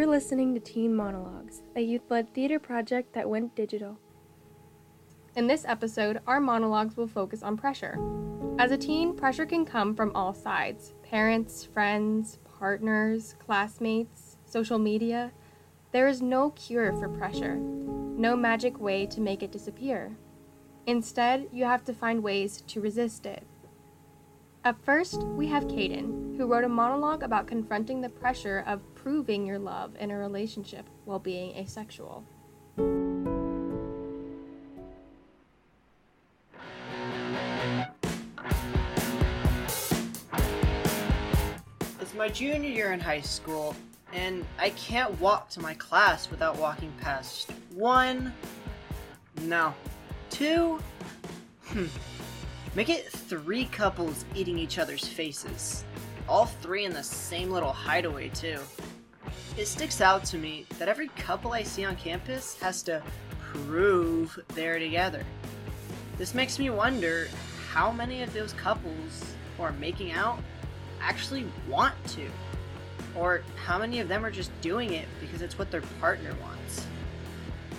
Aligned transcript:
You're 0.00 0.08
listening 0.08 0.54
to 0.54 0.60
Teen 0.60 0.96
Monologues, 0.96 1.60
a 1.76 1.82
youth 1.82 2.10
led 2.10 2.32
theater 2.32 2.58
project 2.58 3.12
that 3.12 3.28
went 3.28 3.54
digital. 3.54 3.98
In 5.36 5.46
this 5.46 5.66
episode, 5.66 6.22
our 6.26 6.40
monologues 6.40 6.96
will 6.96 7.06
focus 7.06 7.42
on 7.42 7.58
pressure. 7.58 7.98
As 8.58 8.72
a 8.72 8.78
teen, 8.78 9.14
pressure 9.14 9.44
can 9.44 9.66
come 9.66 9.94
from 9.94 10.10
all 10.14 10.32
sides 10.32 10.94
parents, 11.02 11.66
friends, 11.66 12.38
partners, 12.58 13.34
classmates, 13.44 14.38
social 14.46 14.78
media. 14.78 15.32
There 15.92 16.08
is 16.08 16.22
no 16.22 16.48
cure 16.52 16.94
for 16.94 17.10
pressure, 17.10 17.56
no 17.56 18.34
magic 18.34 18.80
way 18.80 19.04
to 19.04 19.20
make 19.20 19.42
it 19.42 19.52
disappear. 19.52 20.16
Instead, 20.86 21.50
you 21.52 21.66
have 21.66 21.84
to 21.84 21.92
find 21.92 22.22
ways 22.22 22.62
to 22.68 22.80
resist 22.80 23.26
it. 23.26 23.46
Up 24.64 24.82
first, 24.82 25.24
we 25.24 25.46
have 25.48 25.68
Caden, 25.68 26.38
who 26.38 26.46
wrote 26.46 26.64
a 26.64 26.70
monologue 26.70 27.22
about 27.22 27.46
confronting 27.46 28.00
the 28.00 28.08
pressure 28.08 28.64
of 28.66 28.89
proving 29.02 29.46
your 29.46 29.58
love 29.58 29.94
in 29.98 30.10
a 30.10 30.18
relationship 30.18 30.86
while 31.06 31.18
being 31.18 31.56
asexual. 31.56 32.24
It's 41.98 42.14
my 42.14 42.28
junior 42.28 42.68
year 42.68 42.92
in 42.92 43.00
high 43.00 43.22
school, 43.22 43.74
and 44.12 44.44
I 44.58 44.70
can't 44.70 45.18
walk 45.18 45.48
to 45.50 45.60
my 45.60 45.74
class 45.74 46.30
without 46.30 46.58
walking 46.58 46.92
past 47.00 47.52
one. 47.72 48.34
No. 49.42 49.72
Two? 50.28 50.78
Hmm. 51.68 51.86
Make 52.74 52.90
it 52.90 53.08
three 53.08 53.64
couples 53.66 54.26
eating 54.34 54.58
each 54.58 54.78
other's 54.78 55.06
faces. 55.06 55.84
All 56.28 56.46
three 56.46 56.84
in 56.84 56.92
the 56.92 57.02
same 57.02 57.50
little 57.50 57.72
hideaway, 57.72 58.28
too. 58.28 58.58
It 59.56 59.66
sticks 59.66 60.00
out 60.00 60.24
to 60.26 60.38
me 60.38 60.64
that 60.78 60.88
every 60.88 61.08
couple 61.08 61.52
I 61.52 61.64
see 61.64 61.84
on 61.84 61.96
campus 61.96 62.58
has 62.60 62.82
to 62.84 63.02
prove 63.52 64.38
they're 64.48 64.78
together. 64.78 65.24
This 66.16 66.34
makes 66.34 66.58
me 66.58 66.70
wonder 66.70 67.28
how 67.70 67.90
many 67.90 68.22
of 68.22 68.32
those 68.32 68.52
couples 68.54 69.34
who 69.56 69.62
are 69.64 69.72
making 69.72 70.12
out 70.12 70.38
actually 71.00 71.46
want 71.68 71.94
to. 72.08 72.28
Or 73.16 73.42
how 73.56 73.78
many 73.78 73.98
of 73.98 74.08
them 74.08 74.24
are 74.24 74.30
just 74.30 74.50
doing 74.60 74.92
it 74.92 75.08
because 75.20 75.42
it's 75.42 75.58
what 75.58 75.70
their 75.70 75.82
partner 76.00 76.34
wants. 76.40 76.86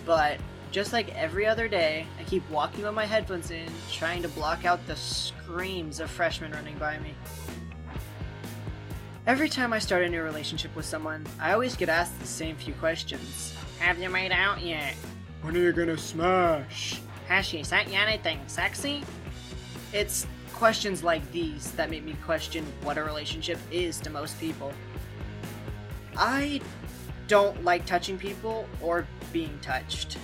But 0.05 0.39
just 0.72 0.94
like 0.94 1.16
every 1.16 1.45
other 1.45 1.67
day, 1.67 2.05
I 2.19 2.23
keep 2.23 2.47
walking 2.49 2.83
with 2.83 2.94
my 2.94 3.05
headphones 3.05 3.49
in, 3.49 3.67
trying 3.92 4.22
to 4.23 4.27
block 4.30 4.66
out 4.66 4.86
the 4.88 4.95
screams 4.95 5.99
of 5.99 6.09
freshmen 6.09 6.52
running 6.52 6.77
by 6.77 6.99
me. 6.99 7.14
Every 9.32 9.48
time 9.48 9.72
I 9.72 9.80
start 9.80 10.04
a 10.04 10.10
new 10.10 10.24
relationship 10.24 10.76
with 10.76 10.84
someone, 10.84 11.26
I 11.40 11.54
always 11.54 11.78
get 11.78 11.88
asked 11.88 12.20
the 12.20 12.28
same 12.28 12.58
few 12.58 12.74
questions. 12.74 13.56
Have 13.80 13.98
you 13.98 14.10
made 14.10 14.34
out 14.34 14.60
yet? 14.60 14.94
When 15.42 15.56
are 15.56 15.60
you 15.60 15.72
gonna 15.72 15.98
smash? 15.98 17.00
Has 17.30 17.46
she 17.46 17.64
sent 17.64 17.88
you 17.88 17.98
anything 17.98 18.42
sexy? 18.48 19.06
It's 19.94 20.28
questions 20.52 21.02
like 21.02 21.32
these 21.32 21.72
that 21.72 21.90
make 21.90 22.04
me 22.04 22.18
question 22.26 22.66
what 22.84 22.98
a 22.98 23.04
relationship 23.06 23.58
is 23.72 24.02
to 24.02 24.10
most 24.10 24.38
people. 24.38 24.73
I 26.18 26.60
don't 27.30 27.64
like 27.64 27.86
touching 27.86 28.18
people 28.18 28.68
or 28.82 29.08
being 29.32 29.58
touched. 29.62 30.18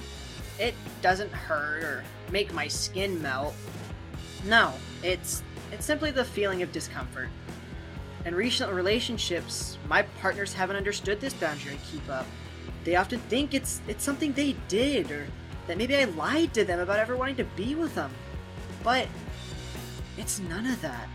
It 0.59 0.75
doesn't 1.01 1.31
hurt 1.31 1.81
or 1.81 2.03
make 2.29 2.53
my 2.53 2.67
skin 2.67 3.21
melt. 3.21 3.53
No, 4.43 4.73
it's 5.01 5.43
it's 5.71 5.85
simply 5.85 6.11
the 6.11 6.25
feeling 6.25 6.61
of 6.61 6.73
discomfort. 6.73 7.29
In 8.27 8.35
recent 8.35 8.73
relationships, 8.73 9.77
my 9.87 10.01
partners 10.19 10.51
haven't 10.51 10.75
understood 10.75 11.21
this 11.21 11.33
boundary 11.33 11.75
I 11.75 11.77
keep 11.89 12.09
up. 12.09 12.25
They 12.83 12.97
often 12.97 13.21
think 13.21 13.53
it's 13.53 13.79
it's 13.87 14.03
something 14.03 14.33
they 14.33 14.57
did 14.67 15.09
or 15.11 15.25
that 15.65 15.77
maybe 15.77 15.95
I 15.95 16.03
lied 16.03 16.53
to 16.55 16.65
them 16.65 16.81
about 16.81 16.99
ever 16.99 17.15
wanting 17.15 17.37
to 17.37 17.45
be 17.55 17.73
with 17.73 17.95
them. 17.95 18.11
But 18.83 19.07
it's 20.17 20.41
none 20.41 20.65
of 20.65 20.81
that. 20.81 21.07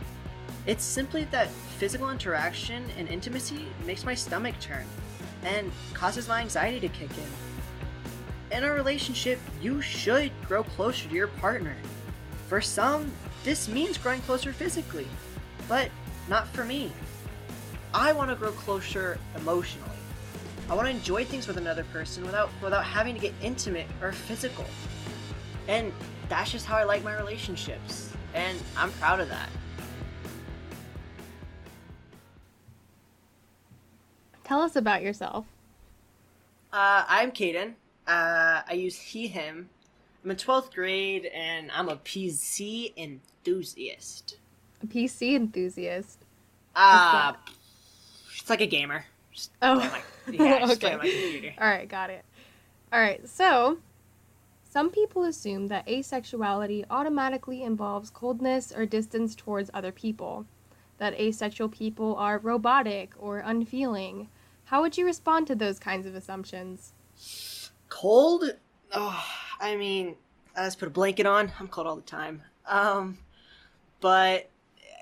It's 0.64 0.82
simply 0.82 1.24
that 1.24 1.50
physical 1.76 2.08
interaction 2.08 2.82
and 2.96 3.06
intimacy 3.08 3.66
makes 3.84 4.06
my 4.06 4.14
stomach 4.14 4.58
turn 4.58 4.86
and 5.44 5.70
causes 5.92 6.28
my 6.28 6.40
anxiety 6.40 6.80
to 6.80 6.88
kick 6.88 7.10
in. 7.10 8.56
In 8.56 8.64
a 8.64 8.72
relationship, 8.72 9.38
you 9.60 9.82
should 9.82 10.32
grow 10.48 10.64
closer 10.64 11.10
to 11.10 11.14
your 11.14 11.26
partner. 11.26 11.76
For 12.48 12.62
some, 12.62 13.12
this 13.44 13.68
means 13.68 13.98
growing 13.98 14.22
closer 14.22 14.54
physically, 14.54 15.08
but 15.68 15.90
not 16.32 16.48
for 16.48 16.64
me. 16.64 16.90
I 17.92 18.10
want 18.14 18.30
to 18.30 18.34
grow 18.34 18.52
closer 18.52 19.18
emotionally. 19.36 19.90
I 20.70 20.74
want 20.74 20.86
to 20.86 20.90
enjoy 20.90 21.26
things 21.26 21.46
with 21.46 21.58
another 21.58 21.84
person 21.92 22.24
without 22.24 22.48
without 22.62 22.84
having 22.84 23.14
to 23.14 23.20
get 23.20 23.34
intimate 23.42 23.86
or 24.00 24.12
physical. 24.12 24.64
And 25.68 25.92
that's 26.30 26.50
just 26.50 26.64
how 26.64 26.78
I 26.78 26.84
like 26.84 27.04
my 27.04 27.14
relationships, 27.14 28.10
and 28.32 28.58
I'm 28.78 28.90
proud 28.92 29.20
of 29.20 29.28
that. 29.28 29.50
Tell 34.42 34.62
us 34.62 34.74
about 34.74 35.02
yourself. 35.02 35.44
Uh, 36.72 37.04
I'm 37.08 37.30
Caden. 37.30 37.74
Uh, 38.06 38.62
I 38.66 38.72
use 38.72 38.98
he, 38.98 39.26
him. 39.26 39.68
I'm 40.24 40.30
in 40.30 40.38
12th 40.38 40.72
grade, 40.72 41.26
and 41.26 41.70
I'm 41.72 41.90
a 41.90 41.96
PC 41.96 42.96
enthusiast. 42.96 44.38
A 44.82 44.86
PC 44.86 45.36
enthusiast. 45.36 46.21
Uh, 46.74 47.34
it's 48.38 48.48
like 48.50 48.60
a 48.60 48.66
gamer. 48.66 49.04
Just 49.32 49.50
Oh, 49.62 49.76
my- 49.76 50.02
yeah, 50.32 50.58
just 50.66 50.82
okay. 50.84 50.96
my 50.96 51.02
computer. 51.08 51.54
All 51.60 51.66
right, 51.68 51.88
got 51.88 52.10
it. 52.10 52.24
All 52.92 53.00
right, 53.00 53.26
so 53.28 53.78
some 54.68 54.90
people 54.90 55.24
assume 55.24 55.68
that 55.68 55.86
asexuality 55.86 56.84
automatically 56.90 57.62
involves 57.62 58.10
coldness 58.10 58.72
or 58.74 58.86
distance 58.86 59.34
towards 59.34 59.70
other 59.74 59.92
people, 59.92 60.46
that 60.98 61.14
asexual 61.18 61.68
people 61.68 62.14
are 62.16 62.38
robotic 62.38 63.12
or 63.18 63.38
unfeeling. 63.38 64.28
How 64.66 64.80
would 64.82 64.96
you 64.96 65.04
respond 65.04 65.46
to 65.48 65.54
those 65.54 65.78
kinds 65.78 66.06
of 66.06 66.14
assumptions? 66.14 66.92
Cold? 67.88 68.44
Oh, 68.94 69.24
I 69.60 69.76
mean, 69.76 70.16
I 70.56 70.64
just 70.64 70.78
put 70.78 70.88
a 70.88 70.90
blanket 70.90 71.26
on. 71.26 71.52
I'm 71.58 71.68
cold 71.68 71.86
all 71.86 71.96
the 71.96 72.02
time. 72.02 72.42
Um, 72.66 73.18
but 74.00 74.48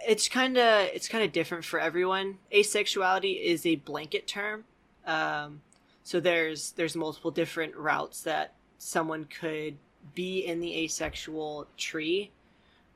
it's 0.06 0.28
kind 0.28 0.56
of 0.56 0.88
it's 0.94 1.08
kind 1.08 1.24
of 1.24 1.32
different 1.32 1.64
for 1.64 1.80
everyone. 1.80 2.38
Asexuality 2.52 3.42
is 3.42 3.66
a 3.66 3.76
blanket 3.76 4.26
term. 4.26 4.64
Um, 5.06 5.62
so 6.02 6.20
there's 6.20 6.72
there's 6.72 6.96
multiple 6.96 7.30
different 7.30 7.76
routes 7.76 8.22
that 8.22 8.54
someone 8.78 9.24
could 9.24 9.76
be 10.14 10.40
in 10.40 10.60
the 10.60 10.74
asexual 10.84 11.66
tree. 11.76 12.30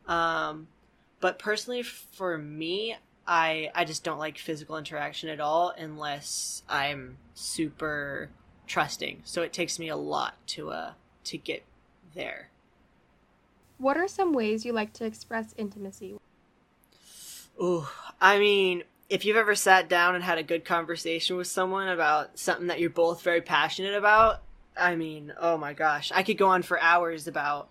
Um, 0.06 0.68
but 1.20 1.38
personally, 1.38 1.82
for 1.82 2.38
me, 2.38 2.96
I 3.26 3.70
I 3.74 3.84
just 3.84 4.04
don't 4.04 4.18
like 4.18 4.38
physical 4.38 4.76
interaction 4.76 5.28
at 5.28 5.40
all 5.40 5.72
unless 5.76 6.62
I'm 6.68 7.18
super 7.34 8.30
trusting. 8.66 9.22
So 9.24 9.42
it 9.42 9.52
takes 9.52 9.78
me 9.78 9.88
a 9.88 9.96
lot 9.96 10.34
to 10.48 10.70
uh 10.70 10.92
to 11.24 11.38
get 11.38 11.64
there. 12.14 12.50
What 13.78 13.96
are 13.96 14.08
some 14.08 14.32
ways 14.32 14.64
you 14.64 14.72
like 14.72 14.92
to 14.94 15.04
express 15.04 15.54
intimacy? 15.56 16.16
Ooh, 17.60 17.86
I 18.20 18.38
mean, 18.38 18.84
if 19.08 19.24
you've 19.24 19.36
ever 19.36 19.54
sat 19.54 19.88
down 19.88 20.14
and 20.14 20.24
had 20.24 20.38
a 20.38 20.42
good 20.42 20.64
conversation 20.64 21.36
with 21.36 21.46
someone 21.46 21.88
about 21.88 22.38
something 22.38 22.66
that 22.68 22.80
you're 22.80 22.90
both 22.90 23.22
very 23.22 23.40
passionate 23.40 23.94
about, 23.94 24.42
I 24.76 24.96
mean, 24.96 25.32
oh 25.38 25.56
my 25.56 25.72
gosh, 25.72 26.10
I 26.14 26.22
could 26.22 26.38
go 26.38 26.48
on 26.48 26.62
for 26.62 26.80
hours 26.80 27.26
about 27.28 27.68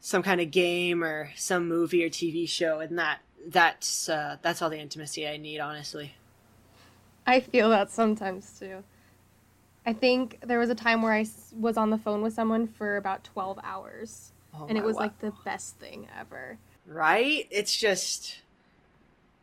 some 0.00 0.22
kind 0.22 0.40
of 0.40 0.50
game 0.50 1.04
or 1.04 1.30
some 1.36 1.68
movie 1.68 2.04
or 2.04 2.08
TV 2.08 2.46
show, 2.46 2.80
and 2.80 2.98
that 2.98 3.20
that's 3.46 4.08
uh, 4.08 4.36
that's 4.42 4.62
all 4.62 4.70
the 4.70 4.78
intimacy 4.80 5.26
I 5.28 5.36
need, 5.36 5.60
honestly. 5.60 6.14
I 7.26 7.40
feel 7.40 7.70
that 7.70 7.90
sometimes 7.90 8.58
too. 8.58 8.82
I 9.86 9.92
think 9.92 10.38
there 10.42 10.58
was 10.58 10.70
a 10.70 10.74
time 10.74 11.02
where 11.02 11.12
I 11.12 11.26
was 11.58 11.76
on 11.76 11.90
the 11.90 11.98
phone 11.98 12.22
with 12.22 12.34
someone 12.34 12.66
for 12.66 12.96
about 12.96 13.24
12 13.24 13.58
hours, 13.62 14.32
Oh 14.54 14.66
and 14.68 14.76
it 14.78 14.84
was 14.84 14.94
wa- 14.96 15.00
like 15.00 15.18
the 15.20 15.32
best 15.44 15.76
thing 15.78 16.08
ever. 16.18 16.58
right? 16.86 17.46
It's 17.50 17.76
just 17.76 18.42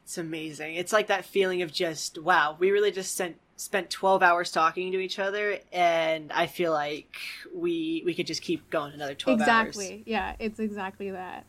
it's 0.06 0.20
amazing. 0.20 0.76
It's 0.76 0.94
like 0.94 1.08
that 1.08 1.26
feeling 1.26 1.64
of 1.64 1.74
just 1.74 2.20
wow, 2.20 2.56
we 2.60 2.70
really 2.70 2.92
just 2.92 3.14
spent 3.14 3.38
spent 3.58 3.90
12 3.90 4.22
hours 4.22 4.52
talking 4.52 4.92
to 4.92 5.00
each 5.00 5.18
other 5.18 5.60
and 5.72 6.32
I 6.32 6.46
feel 6.46 6.72
like 6.72 7.16
we 7.54 8.04
we 8.06 8.14
could 8.14 8.28
just 8.28 8.44
keep 8.44 8.70
going 8.70 8.94
another 8.94 9.16
12 9.16 9.40
hours. 9.40 9.48
exactly. 9.48 10.04
Yeah, 10.06 10.36
it's 10.38 10.60
exactly 10.60 11.10
that. 11.10 11.46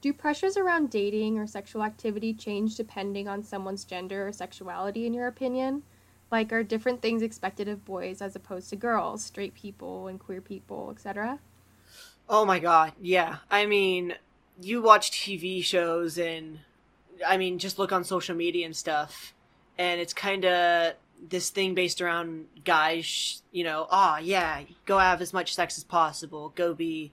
Do 0.00 0.12
pressures 0.12 0.56
around 0.56 0.90
dating 0.90 1.36
or 1.36 1.48
sexual 1.48 1.82
activity 1.82 2.32
change 2.32 2.76
depending 2.76 3.26
on 3.26 3.42
someone's 3.42 3.84
gender 3.84 4.28
or 4.28 4.32
sexuality, 4.32 5.06
in 5.06 5.14
your 5.14 5.26
opinion? 5.26 5.82
Like, 6.30 6.52
are 6.52 6.62
different 6.62 7.02
things 7.02 7.22
expected 7.22 7.68
of 7.68 7.84
boys 7.84 8.22
as 8.22 8.34
opposed 8.34 8.70
to 8.70 8.76
girls, 8.76 9.22
straight 9.22 9.54
people 9.54 10.08
and 10.08 10.18
queer 10.18 10.40
people, 10.40 10.90
etc.? 10.90 11.38
Oh 12.28 12.44
my 12.44 12.58
god, 12.58 12.92
yeah. 13.00 13.38
I 13.50 13.66
mean, 13.66 14.14
you 14.60 14.82
watch 14.82 15.10
TV 15.10 15.62
shows 15.62 16.18
and 16.18 16.60
I 17.26 17.36
mean, 17.36 17.58
just 17.58 17.78
look 17.78 17.92
on 17.92 18.04
social 18.04 18.34
media 18.34 18.66
and 18.66 18.76
stuff, 18.76 19.34
and 19.78 20.00
it's 20.00 20.12
kind 20.12 20.44
of 20.44 20.94
this 21.28 21.50
thing 21.50 21.74
based 21.74 22.00
around 22.00 22.46
guys, 22.64 23.42
you 23.52 23.64
know, 23.64 23.86
ah, 23.90 24.16
oh, 24.16 24.22
yeah, 24.22 24.62
go 24.86 24.98
have 24.98 25.20
as 25.20 25.32
much 25.32 25.54
sex 25.54 25.78
as 25.78 25.84
possible, 25.84 26.52
go 26.54 26.74
be, 26.74 27.12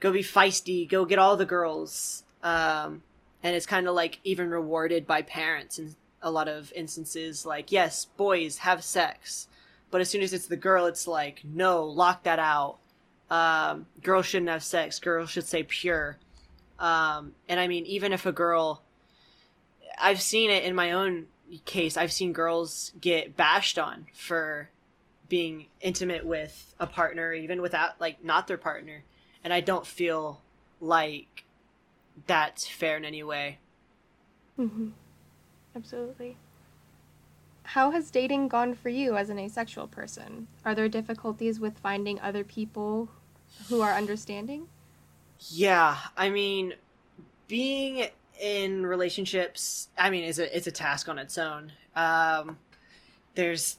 go 0.00 0.12
be 0.12 0.22
feisty, 0.22 0.88
go 0.88 1.04
get 1.04 1.18
all 1.18 1.36
the 1.36 1.46
girls, 1.46 2.24
um, 2.42 3.02
and 3.42 3.56
it's 3.56 3.66
kind 3.66 3.88
of 3.88 3.94
like 3.94 4.20
even 4.24 4.50
rewarded 4.50 5.06
by 5.06 5.22
parents 5.22 5.78
in 5.78 5.94
a 6.22 6.30
lot 6.30 6.48
of 6.48 6.72
instances. 6.74 7.46
Like, 7.46 7.72
yes, 7.72 8.04
boys 8.04 8.58
have 8.58 8.84
sex, 8.84 9.48
but 9.90 10.00
as 10.00 10.10
soon 10.10 10.22
as 10.22 10.32
it's 10.32 10.46
the 10.46 10.56
girl, 10.56 10.86
it's 10.86 11.06
like, 11.06 11.42
no, 11.44 11.84
lock 11.84 12.24
that 12.24 12.38
out. 12.38 12.78
Um, 13.30 13.86
girls 14.02 14.26
shouldn't 14.26 14.50
have 14.50 14.64
sex. 14.64 14.98
Girls 14.98 15.30
should 15.30 15.46
stay 15.46 15.62
pure. 15.62 16.18
Um, 16.78 17.34
and 17.48 17.58
I 17.58 17.68
mean, 17.68 17.86
even 17.86 18.12
if 18.12 18.26
a 18.26 18.32
girl, 18.32 18.82
I've 20.00 20.20
seen 20.20 20.50
it 20.50 20.64
in 20.64 20.74
my 20.74 20.92
own 20.92 21.26
case. 21.64 21.96
I've 21.96 22.12
seen 22.12 22.32
girls 22.32 22.92
get 23.00 23.36
bashed 23.36 23.78
on 23.78 24.06
for 24.12 24.70
being 25.28 25.66
intimate 25.80 26.24
with 26.24 26.74
a 26.80 26.86
partner, 26.86 27.32
even 27.32 27.60
without 27.60 28.00
like 28.00 28.24
not 28.24 28.46
their 28.46 28.58
partner, 28.58 29.04
and 29.44 29.52
I 29.52 29.60
don't 29.60 29.86
feel 29.86 30.40
like 30.80 31.44
that's 32.26 32.66
fair 32.66 32.96
in 32.96 33.04
any 33.04 33.22
way. 33.22 33.58
Mm-hmm. 34.58 34.88
Absolutely. 35.76 36.36
How 37.62 37.90
has 37.90 38.10
dating 38.10 38.48
gone 38.48 38.74
for 38.74 38.88
you 38.88 39.16
as 39.16 39.28
an 39.28 39.38
asexual 39.38 39.88
person? 39.88 40.48
Are 40.64 40.74
there 40.74 40.88
difficulties 40.88 41.60
with 41.60 41.78
finding 41.78 42.18
other 42.20 42.42
people 42.42 43.10
who 43.68 43.82
are 43.82 43.92
understanding? 43.92 44.68
Yeah, 45.50 45.96
I 46.16 46.30
mean, 46.30 46.74
being 47.46 48.08
in 48.40 48.86
relationships, 48.86 49.88
I 49.96 50.10
mean, 50.10 50.24
it's 50.24 50.38
a 50.38 50.56
it's 50.56 50.66
a 50.66 50.72
task 50.72 51.08
on 51.08 51.18
its 51.18 51.38
own. 51.38 51.72
Um, 51.94 52.58
there's 53.34 53.78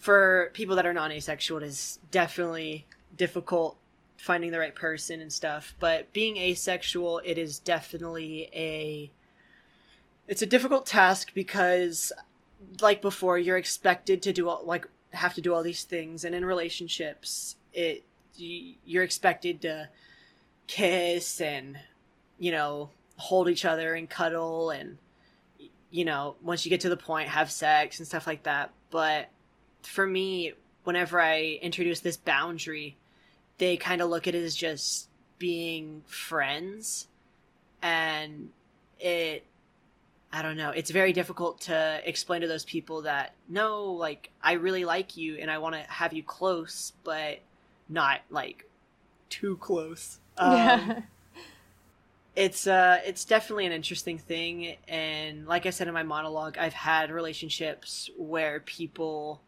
for 0.00 0.50
people 0.52 0.76
that 0.76 0.86
are 0.86 0.92
non-asexual, 0.92 1.62
it 1.62 1.66
is 1.66 1.98
definitely 2.10 2.86
difficult 3.16 3.76
finding 4.16 4.50
the 4.50 4.58
right 4.58 4.74
person 4.74 5.20
and 5.20 5.32
stuff. 5.32 5.74
But 5.78 6.12
being 6.12 6.36
asexual, 6.36 7.20
it 7.24 7.38
is 7.38 7.58
definitely 7.58 8.50
a 8.54 9.10
it's 10.28 10.42
a 10.42 10.46
difficult 10.46 10.86
task 10.86 11.32
because, 11.34 12.12
like 12.80 13.00
before, 13.00 13.38
you're 13.38 13.56
expected 13.56 14.22
to 14.22 14.32
do 14.32 14.48
all, 14.48 14.62
like 14.64 14.86
have 15.10 15.34
to 15.34 15.40
do 15.40 15.54
all 15.54 15.62
these 15.62 15.84
things, 15.84 16.24
and 16.24 16.34
in 16.34 16.44
relationships, 16.44 17.56
it 17.72 18.04
you're 18.34 19.02
expected 19.02 19.62
to 19.62 19.88
kiss 20.66 21.40
and 21.40 21.78
you 22.38 22.52
know 22.52 22.90
hold 23.16 23.48
each 23.48 23.64
other 23.64 23.94
and 23.94 24.08
cuddle 24.08 24.70
and 24.70 24.98
you 25.90 26.04
know 26.04 26.36
once 26.42 26.64
you 26.64 26.70
get 26.70 26.80
to 26.80 26.88
the 26.88 26.96
point 26.96 27.28
have 27.28 27.50
sex 27.50 27.98
and 27.98 28.06
stuff 28.06 28.26
like 28.26 28.42
that. 28.44 28.70
But 28.90 29.28
for 29.82 30.06
me 30.06 30.52
whenever 30.84 31.20
i 31.20 31.58
introduce 31.62 32.00
this 32.00 32.16
boundary 32.16 32.96
they 33.58 33.76
kind 33.76 34.00
of 34.00 34.10
look 34.10 34.26
at 34.26 34.34
it 34.34 34.42
as 34.42 34.54
just 34.54 35.08
being 35.38 36.02
friends. 36.06 37.08
And 37.82 38.50
it 38.98 39.44
i 40.32 40.42
don't 40.42 40.56
know 40.56 40.70
it's 40.70 40.90
very 40.90 41.12
difficult 41.12 41.60
to 41.60 42.00
explain 42.04 42.40
to 42.40 42.48
those 42.48 42.64
people 42.64 43.02
that 43.02 43.34
no 43.48 43.84
like 43.92 44.30
i 44.42 44.52
really 44.52 44.84
like 44.84 45.16
you 45.16 45.36
and 45.36 45.50
i 45.50 45.58
want 45.58 45.74
to 45.74 45.80
have 45.82 46.12
you 46.12 46.22
close 46.22 46.92
but 47.04 47.38
not 47.88 48.20
like 48.30 48.64
too 49.28 49.56
close. 49.58 50.18
Um, 50.38 50.52
yeah 50.52 51.00
it's 52.36 52.66
uh 52.66 53.00
it's 53.04 53.24
definitely 53.24 53.64
an 53.64 53.72
interesting 53.72 54.18
thing 54.18 54.76
and 54.86 55.46
like 55.46 55.64
i 55.64 55.70
said 55.70 55.88
in 55.88 55.94
my 55.94 56.02
monologue 56.02 56.56
i've 56.58 56.74
had 56.74 57.10
relationships 57.10 58.10
where 58.18 58.60
people 58.60 59.40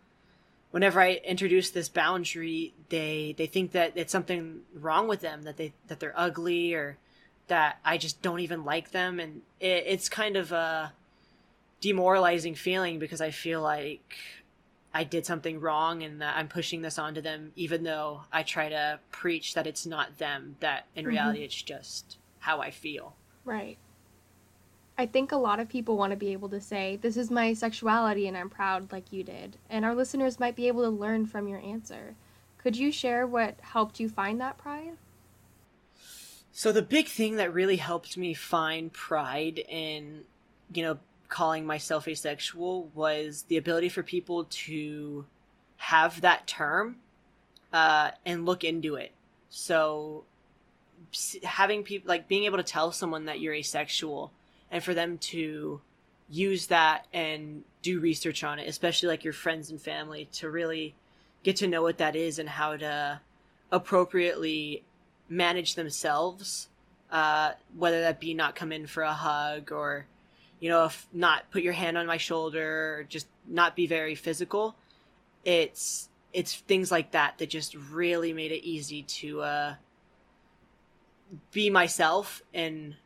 whenever 0.70 1.00
i 1.00 1.20
introduce 1.24 1.70
this 1.70 1.88
boundary 1.88 2.72
they 2.88 3.34
they 3.36 3.46
think 3.46 3.72
that 3.72 3.92
it's 3.94 4.10
something 4.10 4.60
wrong 4.74 5.06
with 5.06 5.20
them 5.20 5.42
that 5.42 5.58
they 5.58 5.72
that 5.86 6.00
they're 6.00 6.18
ugly 6.18 6.74
or 6.74 6.96
that 7.48 7.78
i 7.84 7.98
just 7.98 8.20
don't 8.22 8.40
even 8.40 8.64
like 8.64 8.90
them 8.90 9.20
and 9.20 9.42
it, 9.60 9.84
it's 9.86 10.08
kind 10.08 10.36
of 10.36 10.50
a 10.50 10.92
demoralizing 11.80 12.54
feeling 12.54 12.98
because 12.98 13.20
i 13.20 13.30
feel 13.30 13.60
like 13.60 14.16
i 14.94 15.04
did 15.04 15.26
something 15.26 15.60
wrong 15.60 16.02
and 16.02 16.22
that 16.22 16.36
i'm 16.36 16.48
pushing 16.48 16.80
this 16.80 16.98
onto 16.98 17.20
them 17.20 17.52
even 17.54 17.84
though 17.84 18.22
i 18.32 18.42
try 18.42 18.70
to 18.70 18.98
preach 19.10 19.52
that 19.52 19.66
it's 19.66 19.84
not 19.84 20.16
them 20.16 20.56
that 20.60 20.86
in 20.96 21.02
mm-hmm. 21.02 21.10
reality 21.10 21.44
it's 21.44 21.62
just 21.62 22.16
how 22.48 22.62
I 22.62 22.70
feel. 22.70 23.14
Right. 23.44 23.76
I 24.96 25.04
think 25.04 25.32
a 25.32 25.36
lot 25.36 25.60
of 25.60 25.68
people 25.68 25.98
want 25.98 26.12
to 26.12 26.16
be 26.16 26.32
able 26.32 26.48
to 26.48 26.62
say, 26.62 26.96
This 26.96 27.18
is 27.18 27.30
my 27.30 27.52
sexuality 27.52 28.26
and 28.26 28.38
I'm 28.38 28.48
proud, 28.48 28.90
like 28.90 29.12
you 29.12 29.22
did. 29.22 29.58
And 29.68 29.84
our 29.84 29.94
listeners 29.94 30.40
might 30.40 30.56
be 30.56 30.66
able 30.66 30.82
to 30.82 30.88
learn 30.88 31.26
from 31.26 31.46
your 31.46 31.60
answer. 31.60 32.14
Could 32.56 32.74
you 32.74 32.90
share 32.90 33.26
what 33.26 33.56
helped 33.60 34.00
you 34.00 34.08
find 34.08 34.40
that 34.40 34.56
pride? 34.56 34.96
So, 36.52 36.72
the 36.72 36.82
big 36.82 37.06
thing 37.06 37.36
that 37.36 37.52
really 37.52 37.76
helped 37.76 38.16
me 38.16 38.32
find 38.32 38.90
pride 38.90 39.62
in, 39.68 40.22
you 40.72 40.82
know, 40.82 40.98
calling 41.28 41.66
myself 41.66 42.08
asexual 42.08 42.90
was 42.94 43.44
the 43.48 43.58
ability 43.58 43.90
for 43.90 44.02
people 44.02 44.44
to 44.44 45.26
have 45.76 46.22
that 46.22 46.46
term 46.46 46.96
uh, 47.74 48.12
and 48.24 48.46
look 48.46 48.64
into 48.64 48.94
it. 48.94 49.12
So, 49.50 50.24
having 51.42 51.82
people 51.82 52.08
like 52.08 52.28
being 52.28 52.44
able 52.44 52.58
to 52.58 52.62
tell 52.62 52.92
someone 52.92 53.26
that 53.26 53.40
you're 53.40 53.54
asexual 53.54 54.32
and 54.70 54.82
for 54.82 54.94
them 54.94 55.18
to 55.18 55.80
use 56.28 56.66
that 56.66 57.06
and 57.12 57.64
do 57.82 58.00
research 58.00 58.44
on 58.44 58.58
it, 58.58 58.68
especially 58.68 59.08
like 59.08 59.24
your 59.24 59.32
friends 59.32 59.70
and 59.70 59.80
family, 59.80 60.28
to 60.32 60.50
really 60.50 60.94
get 61.42 61.56
to 61.56 61.68
know 61.68 61.82
what 61.82 61.98
that 61.98 62.14
is 62.16 62.38
and 62.38 62.48
how 62.48 62.76
to 62.76 63.20
appropriately 63.72 64.82
manage 65.28 65.74
themselves. 65.74 66.68
Uh, 67.10 67.52
whether 67.74 68.02
that 68.02 68.20
be 68.20 68.34
not 68.34 68.54
come 68.54 68.70
in 68.70 68.86
for 68.86 69.02
a 69.02 69.14
hug 69.14 69.72
or, 69.72 70.04
you 70.60 70.68
know, 70.68 70.84
if 70.84 71.06
not 71.10 71.50
put 71.50 71.62
your 71.62 71.72
hand 71.72 71.96
on 71.96 72.06
my 72.06 72.18
shoulder 72.18 72.98
or 72.98 73.04
just 73.04 73.26
not 73.46 73.74
be 73.74 73.86
very 73.86 74.14
physical. 74.14 74.76
It's 75.42 76.10
it's 76.34 76.54
things 76.54 76.90
like 76.90 77.12
that 77.12 77.38
that 77.38 77.48
just 77.48 77.74
really 77.74 78.34
made 78.34 78.52
it 78.52 78.62
easy 78.62 79.02
to 79.04 79.40
uh, 79.40 79.74
be 81.52 81.70
myself 81.70 82.42
and 82.52 82.96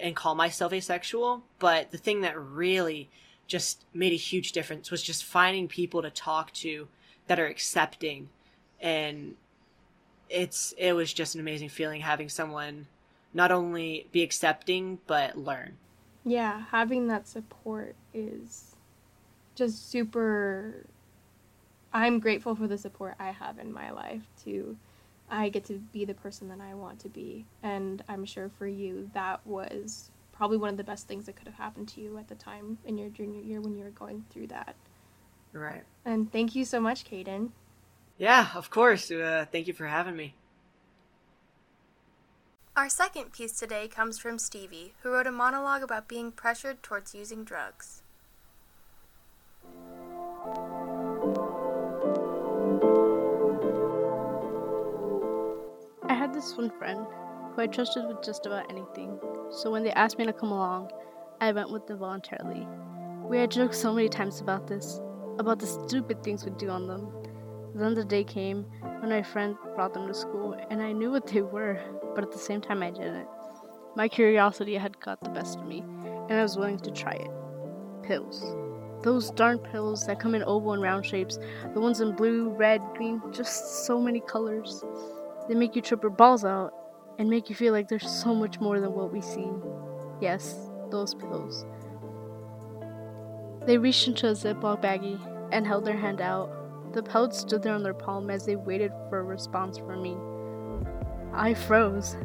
and 0.00 0.14
call 0.14 0.34
myself 0.34 0.72
asexual 0.72 1.42
but 1.58 1.90
the 1.90 1.98
thing 1.98 2.20
that 2.20 2.38
really 2.38 3.08
just 3.46 3.84
made 3.94 4.12
a 4.12 4.16
huge 4.16 4.52
difference 4.52 4.90
was 4.90 5.02
just 5.02 5.24
finding 5.24 5.68
people 5.68 6.02
to 6.02 6.10
talk 6.10 6.52
to 6.52 6.88
that 7.26 7.38
are 7.38 7.46
accepting. 7.46 8.28
And 8.80 9.34
it's 10.28 10.74
it 10.76 10.92
was 10.92 11.12
just 11.12 11.34
an 11.34 11.40
amazing 11.40 11.68
feeling 11.68 12.00
having 12.00 12.28
someone 12.28 12.86
not 13.32 13.52
only 13.52 14.08
be 14.12 14.22
accepting 14.22 14.98
but 15.06 15.38
learn. 15.38 15.76
Yeah 16.24 16.64
having 16.70 17.06
that 17.06 17.28
support 17.28 17.94
is 18.12 18.74
just 19.54 19.88
super 19.88 20.84
i'm 21.92 22.18
grateful 22.18 22.54
for 22.56 22.66
the 22.66 22.76
support 22.76 23.14
i 23.20 23.30
have 23.30 23.58
in 23.58 23.72
my 23.72 23.90
life 23.90 24.22
to 24.44 24.76
I 25.30 25.48
get 25.48 25.64
to 25.66 25.74
be 25.92 26.04
the 26.04 26.14
person 26.14 26.48
that 26.48 26.60
I 26.60 26.74
want 26.74 27.00
to 27.00 27.08
be. 27.08 27.46
And 27.62 28.02
I'm 28.08 28.24
sure 28.24 28.50
for 28.58 28.66
you, 28.66 29.10
that 29.14 29.46
was 29.46 30.10
probably 30.32 30.58
one 30.58 30.70
of 30.70 30.76
the 30.76 30.84
best 30.84 31.08
things 31.08 31.26
that 31.26 31.36
could 31.36 31.46
have 31.46 31.56
happened 31.56 31.88
to 31.88 32.00
you 32.00 32.18
at 32.18 32.28
the 32.28 32.34
time 32.34 32.78
in 32.84 32.98
your 32.98 33.08
junior 33.08 33.40
year 33.40 33.60
when 33.60 33.74
you 33.74 33.84
were 33.84 33.90
going 33.90 34.24
through 34.30 34.48
that. 34.48 34.76
Right. 35.52 35.82
And 36.04 36.30
thank 36.30 36.54
you 36.54 36.64
so 36.64 36.80
much, 36.80 37.04
Caden. 37.04 37.50
Yeah, 38.18 38.48
of 38.54 38.70
course. 38.70 39.10
Uh, 39.10 39.46
thank 39.50 39.66
you 39.66 39.72
for 39.72 39.86
having 39.86 40.16
me. 40.16 40.34
Our 42.76 42.90
second 42.90 43.32
piece 43.32 43.58
today 43.58 43.88
comes 43.88 44.18
from 44.18 44.38
Stevie, 44.38 44.92
who 45.02 45.10
wrote 45.10 45.26
a 45.26 45.32
monologue 45.32 45.82
about 45.82 46.08
being 46.08 46.30
pressured 46.30 46.82
towards 46.82 47.14
using 47.14 47.42
drugs. 47.42 48.02
This 56.36 56.54
one 56.54 56.70
friend 56.78 57.06
who 57.54 57.62
I 57.62 57.66
trusted 57.66 58.06
with 58.06 58.22
just 58.22 58.44
about 58.44 58.70
anything, 58.70 59.18
so 59.50 59.70
when 59.70 59.82
they 59.82 59.92
asked 59.92 60.18
me 60.18 60.26
to 60.26 60.34
come 60.34 60.52
along, 60.52 60.90
I 61.40 61.50
went 61.50 61.72
with 61.72 61.86
them 61.86 61.98
voluntarily. 61.98 62.68
We 63.24 63.38
had 63.38 63.50
joked 63.50 63.74
so 63.74 63.94
many 63.94 64.10
times 64.10 64.42
about 64.42 64.66
this, 64.66 65.00
about 65.38 65.58
the 65.58 65.66
stupid 65.66 66.22
things 66.22 66.44
we'd 66.44 66.58
do 66.58 66.68
on 66.68 66.86
them. 66.86 67.08
Then 67.74 67.94
the 67.94 68.04
day 68.04 68.22
came 68.22 68.66
when 69.00 69.08
my 69.08 69.22
friend 69.22 69.56
brought 69.74 69.94
them 69.94 70.06
to 70.08 70.12
school, 70.12 70.54
and 70.70 70.82
I 70.82 70.92
knew 70.92 71.10
what 71.10 71.26
they 71.26 71.40
were, 71.40 71.80
but 72.14 72.22
at 72.22 72.32
the 72.32 72.38
same 72.38 72.60
time 72.60 72.82
I 72.82 72.90
didn't. 72.90 73.28
My 73.96 74.06
curiosity 74.06 74.74
had 74.74 75.00
got 75.00 75.22
the 75.22 75.30
best 75.30 75.58
of 75.58 75.66
me, 75.66 75.82
and 76.28 76.34
I 76.34 76.42
was 76.42 76.58
willing 76.58 76.80
to 76.80 76.90
try 76.90 77.12
it. 77.12 77.30
Pills. 78.02 78.44
Those 79.02 79.30
darn 79.30 79.58
pills 79.58 80.06
that 80.06 80.20
come 80.20 80.34
in 80.34 80.42
oval 80.44 80.74
and 80.74 80.82
round 80.82 81.06
shapes, 81.06 81.38
the 81.72 81.80
ones 81.80 82.00
in 82.00 82.14
blue, 82.14 82.50
red, 82.50 82.82
green, 82.94 83.22
just 83.32 83.86
so 83.86 83.98
many 83.98 84.20
colors. 84.20 84.84
They 85.48 85.54
make 85.54 85.76
you 85.76 85.82
trip 85.82 86.02
your 86.02 86.10
balls 86.10 86.44
out 86.44 86.72
and 87.18 87.30
make 87.30 87.48
you 87.48 87.54
feel 87.54 87.72
like 87.72 87.88
there's 87.88 88.10
so 88.10 88.34
much 88.34 88.60
more 88.60 88.80
than 88.80 88.92
what 88.92 89.12
we 89.12 89.20
see. 89.20 89.48
Yes, 90.20 90.56
those 90.90 91.14
pills. 91.14 91.64
They 93.66 93.78
reached 93.78 94.06
into 94.06 94.28
a 94.28 94.32
Ziploc 94.32 94.82
baggie 94.82 95.20
and 95.52 95.66
held 95.66 95.84
their 95.84 95.96
hand 95.96 96.20
out. 96.20 96.92
The 96.92 97.02
pellets 97.02 97.38
stood 97.38 97.62
there 97.62 97.74
on 97.74 97.82
their 97.82 97.94
palm 97.94 98.30
as 98.30 98.46
they 98.46 98.56
waited 98.56 98.92
for 99.08 99.18
a 99.18 99.24
response 99.24 99.78
from 99.78 100.02
me. 100.02 100.16
I 101.34 101.54
froze. 101.54 102.16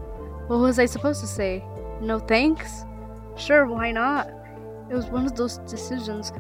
What 0.48 0.60
was 0.60 0.80
I 0.80 0.86
supposed 0.86 1.22
to 1.22 1.28
say? 1.28 1.64
No 2.02 2.20
thanks? 2.20 2.86
Sure, 3.38 3.66
why 3.66 3.92
not? 3.92 4.30
It 4.90 4.96
was 4.96 5.08
one 5.08 5.26
of 5.26 5.36
those 5.36 5.58
decisions 5.60 6.32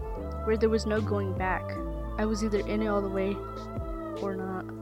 where 0.45 0.57
there 0.57 0.69
was 0.69 0.85
no 0.85 1.01
going 1.01 1.37
back. 1.37 1.63
I 2.17 2.25
was 2.25 2.43
either 2.43 2.59
in 2.59 2.81
it 2.81 2.87
all 2.87 3.01
the 3.01 3.09
way 3.09 3.35
or 4.21 4.35
not. 4.35 4.80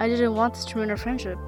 I 0.00 0.08
didn't 0.08 0.34
want 0.34 0.54
this 0.54 0.64
to 0.64 0.76
ruin 0.76 0.90
our 0.90 0.96
friendship. 0.96 1.38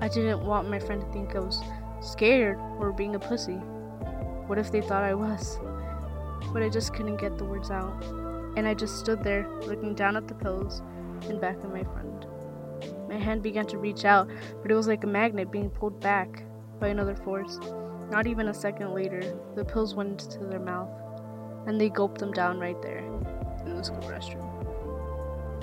I 0.00 0.06
didn't 0.06 0.46
want 0.46 0.70
my 0.70 0.78
friend 0.78 1.00
to 1.00 1.12
think 1.12 1.34
I 1.34 1.40
was 1.40 1.60
scared 2.00 2.56
or 2.78 2.92
being 2.92 3.16
a 3.16 3.18
pussy. 3.18 3.56
What 4.46 4.58
if 4.58 4.70
they 4.70 4.80
thought 4.80 5.02
I 5.02 5.12
was? 5.12 5.58
But 6.52 6.62
I 6.62 6.68
just 6.68 6.94
couldn't 6.94 7.16
get 7.16 7.36
the 7.36 7.44
words 7.44 7.68
out. 7.68 8.04
And 8.56 8.68
I 8.68 8.74
just 8.74 9.00
stood 9.00 9.24
there, 9.24 9.48
looking 9.62 9.92
down 9.96 10.16
at 10.16 10.28
the 10.28 10.34
pills 10.34 10.82
and 11.28 11.40
back 11.40 11.56
at 11.56 11.72
my 11.72 11.82
friend. 11.82 12.24
My 13.08 13.18
hand 13.18 13.42
began 13.42 13.66
to 13.66 13.78
reach 13.78 14.04
out, 14.04 14.30
but 14.62 14.70
it 14.70 14.76
was 14.76 14.86
like 14.86 15.02
a 15.02 15.08
magnet 15.08 15.50
being 15.50 15.68
pulled 15.68 15.98
back 15.98 16.44
by 16.78 16.86
another 16.86 17.16
force. 17.16 17.58
Not 18.08 18.28
even 18.28 18.46
a 18.46 18.54
second 18.54 18.94
later, 18.94 19.36
the 19.56 19.64
pills 19.64 19.96
went 19.96 20.22
into 20.22 20.46
their 20.46 20.60
mouth, 20.60 20.90
and 21.66 21.80
they 21.80 21.88
gulped 21.88 22.20
them 22.20 22.30
down 22.30 22.60
right 22.60 22.80
there 22.82 22.98
in 23.66 23.74
the 23.76 23.82
school 23.82 24.02
restroom. 24.02 24.46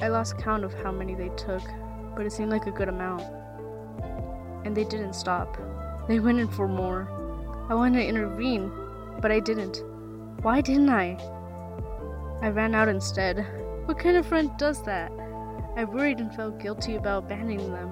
I 0.01 0.09
lost 0.09 0.37
count 0.37 0.65
of 0.65 0.73
how 0.73 0.91
many 0.91 1.15
they 1.15 1.29
took, 1.37 1.63
but 2.15 2.25
it 2.25 2.31
seemed 2.31 2.51
like 2.51 2.67
a 2.67 2.71
good 2.71 2.89
amount. 2.89 3.23
And 4.65 4.75
they 4.75 4.83
didn't 4.83 5.13
stop. 5.13 5.57
They 6.07 6.19
went 6.19 6.39
in 6.39 6.47
for 6.47 6.67
more. 6.67 7.07
I 7.69 7.75
wanted 7.75 7.99
to 7.99 8.07
intervene, 8.07 8.71
but 9.21 9.31
I 9.31 9.39
didn't. 9.39 9.83
Why 10.41 10.61
didn't 10.61 10.89
I? 10.89 11.17
I 12.41 12.49
ran 12.49 12.75
out 12.75 12.89
instead. 12.89 13.45
What 13.85 13.99
kind 13.99 14.17
of 14.17 14.25
friend 14.25 14.51
does 14.57 14.83
that? 14.83 15.11
I 15.75 15.85
worried 15.85 16.19
and 16.19 16.33
felt 16.35 16.59
guilty 16.59 16.95
about 16.95 17.25
abandoning 17.25 17.71
them. 17.71 17.91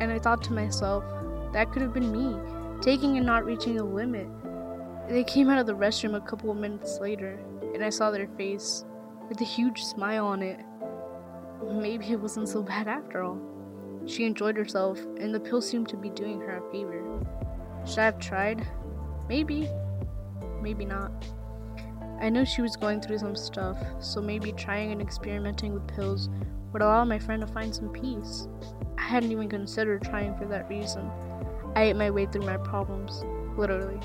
And 0.00 0.12
I 0.12 0.18
thought 0.18 0.42
to 0.44 0.52
myself, 0.52 1.04
that 1.52 1.72
could 1.72 1.82
have 1.82 1.92
been 1.92 2.12
me, 2.12 2.36
taking 2.80 3.16
and 3.16 3.26
not 3.26 3.44
reaching 3.44 3.76
the 3.76 3.84
limit. 3.84 4.28
They 5.08 5.24
came 5.24 5.50
out 5.50 5.58
of 5.58 5.66
the 5.66 5.74
restroom 5.74 6.16
a 6.16 6.20
couple 6.20 6.50
of 6.50 6.56
minutes 6.56 6.98
later, 7.00 7.38
and 7.74 7.84
I 7.84 7.90
saw 7.90 8.10
their 8.10 8.28
face 8.36 8.84
with 9.28 9.40
a 9.40 9.44
huge 9.44 9.82
smile 9.82 10.26
on 10.26 10.42
it. 10.42 10.60
Maybe 11.64 12.12
it 12.12 12.20
wasn't 12.20 12.48
so 12.48 12.62
bad 12.62 12.88
after 12.88 13.22
all. 13.22 13.40
She 14.06 14.24
enjoyed 14.24 14.56
herself, 14.56 14.98
and 15.18 15.34
the 15.34 15.40
pill 15.40 15.60
seemed 15.60 15.88
to 15.88 15.96
be 15.96 16.10
doing 16.10 16.40
her 16.40 16.58
a 16.58 16.70
favor. 16.70 17.02
Should 17.84 17.98
I 17.98 18.04
have 18.04 18.18
tried? 18.18 18.66
Maybe. 19.28 19.68
Maybe 20.60 20.84
not. 20.84 21.10
I 22.20 22.30
knew 22.30 22.44
she 22.44 22.62
was 22.62 22.76
going 22.76 23.00
through 23.00 23.18
some 23.18 23.36
stuff, 23.36 23.78
so 24.00 24.20
maybe 24.20 24.52
trying 24.52 24.92
and 24.92 25.02
experimenting 25.02 25.74
with 25.74 25.86
pills 25.86 26.30
would 26.72 26.82
allow 26.82 27.04
my 27.04 27.18
friend 27.18 27.40
to 27.40 27.52
find 27.52 27.74
some 27.74 27.90
peace. 27.90 28.48
I 28.98 29.02
hadn't 29.02 29.32
even 29.32 29.48
considered 29.48 30.02
trying 30.02 30.36
for 30.36 30.46
that 30.46 30.68
reason. 30.68 31.10
I 31.74 31.84
ate 31.84 31.96
my 31.96 32.10
way 32.10 32.26
through 32.26 32.46
my 32.46 32.56
problems, 32.56 33.24
literally, 33.56 34.00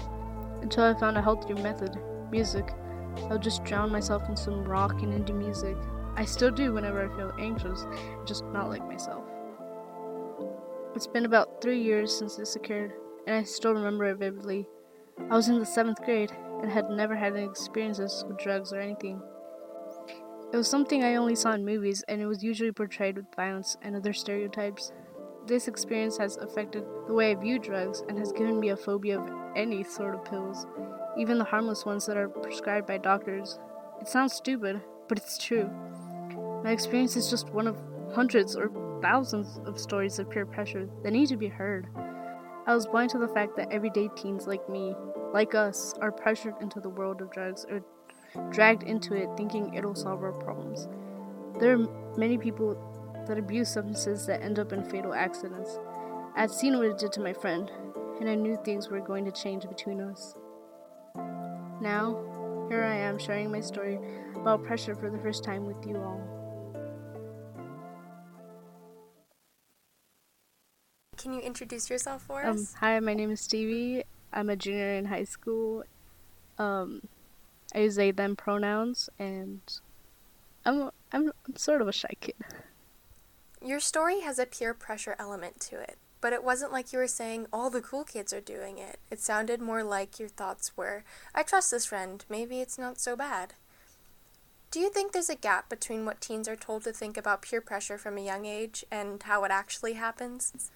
until 0.61 0.83
I 0.83 0.99
found 0.99 1.17
a 1.17 1.21
healthier 1.21 1.55
method 1.55 1.97
music. 2.31 2.73
I 3.17 3.33
would 3.33 3.41
just 3.41 3.63
drown 3.63 3.91
myself 3.91 4.27
in 4.29 4.35
some 4.35 4.63
rock 4.63 5.01
and 5.01 5.13
indie 5.13 5.35
music. 5.35 5.77
I 6.15 6.25
still 6.25 6.51
do 6.51 6.73
whenever 6.73 7.03
I 7.03 7.15
feel 7.15 7.33
anxious, 7.39 7.85
just 8.25 8.45
not 8.45 8.69
like 8.69 8.85
myself. 8.87 9.23
It's 10.95 11.07
been 11.07 11.25
about 11.25 11.61
three 11.61 11.81
years 11.81 12.15
since 12.15 12.35
this 12.35 12.55
occurred, 12.55 12.93
and 13.25 13.35
I 13.35 13.43
still 13.43 13.73
remember 13.73 14.05
it 14.05 14.17
vividly. 14.17 14.67
I 15.29 15.35
was 15.35 15.47
in 15.47 15.59
the 15.59 15.65
seventh 15.65 16.03
grade 16.03 16.31
and 16.61 16.69
had 16.69 16.89
never 16.89 17.15
had 17.15 17.35
any 17.35 17.45
experiences 17.45 18.23
with 18.27 18.37
drugs 18.37 18.73
or 18.73 18.79
anything. 18.79 19.21
It 20.53 20.57
was 20.57 20.69
something 20.69 21.01
I 21.01 21.15
only 21.15 21.35
saw 21.35 21.53
in 21.53 21.65
movies, 21.65 22.03
and 22.09 22.21
it 22.21 22.27
was 22.27 22.43
usually 22.43 22.73
portrayed 22.73 23.15
with 23.15 23.33
violence 23.35 23.77
and 23.81 23.95
other 23.95 24.11
stereotypes. 24.11 24.91
This 25.47 25.69
experience 25.69 26.17
has 26.17 26.35
affected 26.37 26.83
the 27.07 27.13
way 27.13 27.31
I 27.31 27.35
view 27.35 27.57
drugs 27.57 28.03
and 28.09 28.17
has 28.19 28.33
given 28.33 28.59
me 28.59 28.69
a 28.69 28.77
phobia 28.77 29.19
of 29.19 29.31
any 29.55 29.83
sort 29.83 30.13
of 30.13 30.25
pills, 30.25 30.67
even 31.17 31.37
the 31.37 31.45
harmless 31.45 31.85
ones 31.85 32.05
that 32.05 32.17
are 32.17 32.27
prescribed 32.27 32.85
by 32.85 32.97
doctors. 32.97 33.59
It 34.01 34.07
sounds 34.07 34.33
stupid, 34.33 34.81
but 35.07 35.17
it's 35.17 35.37
true. 35.37 35.69
My 36.63 36.71
experience 36.71 37.15
is 37.15 37.29
just 37.29 37.49
one 37.49 37.67
of 37.67 37.77
hundreds 38.13 38.55
or 38.55 38.71
thousands 39.01 39.59
of 39.65 39.79
stories 39.79 40.19
of 40.19 40.29
peer 40.29 40.45
pressure 40.45 40.87
that 41.03 41.11
need 41.11 41.27
to 41.29 41.37
be 41.37 41.47
heard. 41.47 41.87
I 42.67 42.75
was 42.75 42.85
blind 42.85 43.09
to 43.11 43.17
the 43.17 43.27
fact 43.27 43.55
that 43.57 43.71
everyday 43.71 44.09
teens 44.15 44.45
like 44.45 44.69
me, 44.69 44.95
like 45.33 45.55
us, 45.55 45.95
are 46.01 46.11
pressured 46.11 46.53
into 46.61 46.79
the 46.79 46.89
world 46.89 47.19
of 47.21 47.31
drugs 47.31 47.65
or 47.67 47.81
dragged 48.51 48.83
into 48.83 49.15
it 49.15 49.29
thinking 49.35 49.73
it'll 49.73 49.95
solve 49.95 50.21
our 50.21 50.31
problems. 50.31 50.87
There 51.59 51.73
are 51.73 52.15
many 52.17 52.37
people 52.37 52.77
that 53.27 53.39
abuse 53.39 53.69
substances 53.69 54.27
that 54.27 54.43
end 54.43 54.59
up 54.59 54.71
in 54.71 54.83
fatal 54.83 55.15
accidents. 55.15 55.79
I'd 56.35 56.51
seen 56.51 56.77
what 56.77 56.85
it 56.85 56.99
did 56.99 57.11
to 57.13 57.21
my 57.21 57.33
friend, 57.33 57.71
and 58.19 58.29
I 58.29 58.35
knew 58.35 58.57
things 58.63 58.89
were 58.89 58.99
going 58.99 59.25
to 59.25 59.31
change 59.31 59.67
between 59.67 59.99
us. 59.99 60.35
Now, 61.81 62.67
here 62.69 62.83
I 62.83 62.95
am 62.95 63.17
sharing 63.17 63.51
my 63.51 63.61
story 63.61 63.99
about 64.35 64.63
pressure 64.63 64.95
for 64.95 65.09
the 65.09 65.19
first 65.19 65.43
time 65.43 65.65
with 65.65 65.85
you 65.87 65.97
all. 65.97 66.40
Can 71.21 71.33
you 71.33 71.41
introduce 71.41 71.87
yourself 71.89 72.23
for 72.23 72.43
Um, 72.43 72.55
us? 72.55 72.73
hi, 72.73 72.99
my 72.99 73.13
name 73.13 73.29
is 73.29 73.41
Stevie. 73.41 74.03
I'm 74.33 74.49
a 74.49 74.55
junior 74.55 74.93
in 74.95 75.05
high 75.05 75.25
school. 75.25 75.83
Um, 76.57 77.03
I 77.75 77.79
use 77.79 77.95
they 77.95 78.09
them 78.09 78.35
pronouns, 78.35 79.07
and 79.19 79.61
I'm 80.65 80.89
I'm, 81.11 81.31
I'm 81.45 81.55
sort 81.55 81.81
of 81.81 81.87
a 81.87 81.91
shy 81.91 82.13
kid. 82.19 82.35
Your 83.63 83.79
story 83.79 84.21
has 84.21 84.39
a 84.39 84.47
peer 84.47 84.73
pressure 84.73 85.15
element 85.19 85.59
to 85.69 85.79
it, 85.79 85.99
but 86.21 86.33
it 86.33 86.43
wasn't 86.43 86.71
like 86.71 86.91
you 86.91 86.97
were 86.97 87.07
saying 87.07 87.45
all 87.53 87.69
the 87.69 87.81
cool 87.81 88.03
kids 88.03 88.33
are 88.33 88.41
doing 88.41 88.79
it. 88.79 88.97
It 89.11 89.19
sounded 89.19 89.61
more 89.61 89.83
like 89.83 90.19
your 90.19 90.29
thoughts 90.29 90.75
were, 90.75 91.03
I 91.35 91.43
trust 91.43 91.69
this 91.69 91.85
friend, 91.85 92.25
maybe 92.29 92.61
it's 92.61 92.79
not 92.79 92.99
so 92.99 93.15
bad. 93.15 93.53
Do 94.71 94.79
you 94.79 94.89
think 94.89 95.11
there's 95.11 95.29
a 95.29 95.35
gap 95.35 95.69
between 95.69 96.05
what 96.05 96.21
teens 96.21 96.47
are 96.47 96.55
told 96.55 96.83
to 96.85 96.91
think 96.93 97.17
about 97.17 97.43
peer 97.43 97.61
pressure 97.61 97.99
from 97.99 98.17
a 98.17 98.25
young 98.25 98.45
age 98.45 98.83
and 98.89 99.21
how 99.21 99.43
it 99.43 99.51
actually 99.51 99.93
happens? 99.93 100.71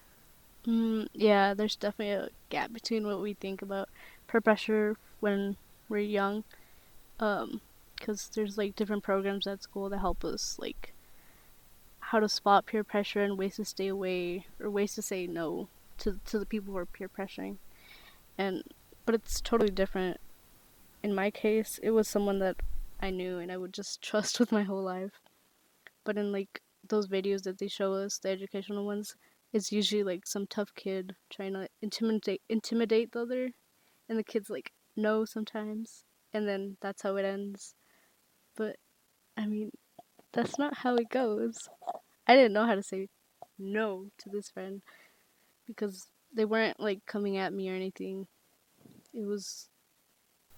Mm, 0.66 1.08
yeah, 1.14 1.54
there's 1.54 1.76
definitely 1.76 2.12
a 2.12 2.28
gap 2.50 2.72
between 2.72 3.06
what 3.06 3.20
we 3.22 3.34
think 3.34 3.62
about 3.62 3.88
peer 4.26 4.40
pressure 4.40 4.96
when 5.20 5.56
we're 5.88 5.98
young, 6.00 6.44
um, 7.20 7.60
because 7.96 8.28
there's 8.30 8.58
like 8.58 8.76
different 8.76 9.04
programs 9.04 9.46
at 9.46 9.62
school 9.62 9.90
that 9.90 9.98
help 10.00 10.24
us 10.24 10.58
like 10.58 10.94
how 12.00 12.20
to 12.20 12.28
spot 12.28 12.66
peer 12.66 12.82
pressure 12.84 13.22
and 13.22 13.36
ways 13.38 13.56
to 13.56 13.64
stay 13.64 13.88
away 13.88 14.46
or 14.60 14.70
ways 14.70 14.94
to 14.94 15.02
say 15.02 15.26
no 15.26 15.68
to 15.98 16.20
to 16.24 16.38
the 16.38 16.46
people 16.46 16.72
who 16.72 16.78
are 16.78 16.86
peer 16.86 17.08
pressuring, 17.08 17.56
and 18.38 18.62
but 19.06 19.14
it's 19.14 19.40
totally 19.40 19.70
different. 19.70 20.18
In 21.02 21.14
my 21.14 21.30
case, 21.30 21.80
it 21.82 21.90
was 21.92 22.08
someone 22.08 22.40
that 22.40 22.56
I 23.00 23.10
knew 23.10 23.38
and 23.38 23.52
I 23.52 23.56
would 23.58 23.74
just 23.74 24.02
trust 24.08 24.40
with 24.40 24.52
my 24.52 24.64
whole 24.64 24.82
life. 24.82 25.20
But 26.04 26.18
in 26.18 26.32
like 26.32 26.62
those 26.88 27.08
videos 27.08 27.42
that 27.44 27.58
they 27.58 27.68
show 27.68 27.94
us, 27.94 28.18
the 28.18 28.30
educational 28.30 28.86
ones, 28.86 29.16
it's 29.56 29.72
usually 29.72 30.04
like 30.04 30.26
some 30.26 30.46
tough 30.46 30.74
kid 30.74 31.16
trying 31.30 31.54
to 31.54 31.66
intimidate 31.80 32.42
intimidate 32.50 33.12
the 33.12 33.22
other 33.22 33.50
and 34.08 34.18
the 34.18 34.22
kid's 34.22 34.50
like 34.50 34.70
no 34.96 35.24
sometimes 35.24 36.04
and 36.34 36.46
then 36.46 36.76
that's 36.82 37.02
how 37.02 37.16
it 37.16 37.24
ends. 37.24 37.74
But 38.54 38.76
i 39.36 39.46
mean 39.46 39.70
that's 40.32 40.58
not 40.58 40.76
how 40.78 40.94
it 40.96 41.08
goes. 41.08 41.68
I 42.26 42.36
didn't 42.36 42.52
know 42.52 42.66
how 42.66 42.74
to 42.74 42.82
say 42.82 43.08
no 43.58 44.06
to 44.18 44.28
this 44.28 44.50
friend 44.50 44.82
because 45.66 46.08
they 46.34 46.44
weren't 46.44 46.78
like 46.78 47.06
coming 47.06 47.38
at 47.38 47.54
me 47.54 47.70
or 47.70 47.74
anything. 47.74 48.26
It 49.14 49.24
was 49.24 49.70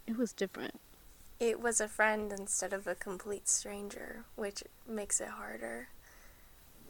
it 0.09 0.17
was 0.19 0.33
different. 0.33 0.81
It 1.38 1.61
was 1.61 1.81
a 1.81 1.87
friend 1.87 2.33
instead 2.37 2.73
of 2.73 2.88
a 2.88 2.97
complete 2.97 3.49
stranger, 3.49 4.25
which 4.35 4.64
makes 4.88 5.21
it 5.21 5.28
harder. 5.28 5.88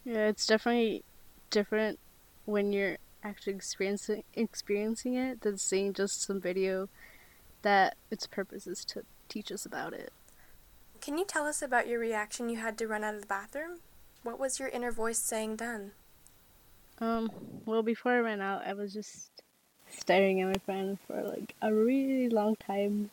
yeah 0.04 0.28
it's 0.28 0.46
definitely 0.46 1.04
different 1.50 1.98
when 2.44 2.72
you're 2.72 2.98
actually 3.22 3.54
experiencing 3.54 4.22
experiencing 4.34 5.14
it 5.14 5.40
than 5.40 5.58
seeing 5.58 5.92
just 5.92 6.22
some 6.22 6.40
video 6.40 6.88
that 7.62 7.96
its 8.10 8.26
purpose 8.26 8.66
is 8.66 8.84
to 8.84 9.02
teach 9.28 9.50
us 9.50 9.66
about 9.66 9.92
it. 9.92 10.12
Can 11.00 11.18
you 11.18 11.24
tell 11.24 11.46
us 11.46 11.62
about 11.62 11.86
your 11.86 12.00
reaction 12.00 12.48
you 12.48 12.56
had 12.58 12.78
to 12.78 12.86
run 12.86 13.04
out 13.04 13.14
of 13.14 13.20
the 13.20 13.26
bathroom? 13.26 13.80
What 14.22 14.38
was 14.38 14.58
your 14.58 14.68
inner 14.68 14.90
voice 14.92 15.18
saying 15.18 15.56
then? 15.56 15.92
Um, 17.00 17.30
well, 17.64 17.82
before 17.82 18.12
I 18.12 18.18
ran 18.18 18.40
out, 18.40 18.66
I 18.66 18.72
was 18.72 18.92
just 18.92 19.30
staring 19.90 20.40
at 20.40 20.48
my 20.48 20.60
friend 20.64 20.98
for 21.06 21.22
like 21.22 21.54
a 21.62 21.72
really 21.72 22.28
long 22.28 22.56
time, 22.56 23.10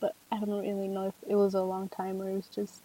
but 0.00 0.14
I 0.32 0.38
don't 0.38 0.62
really 0.62 0.88
know 0.88 1.08
if 1.08 1.14
it 1.28 1.36
was 1.36 1.54
a 1.54 1.62
long 1.62 1.88
time 1.88 2.20
or 2.20 2.28
it 2.28 2.34
was 2.34 2.48
just 2.48 2.82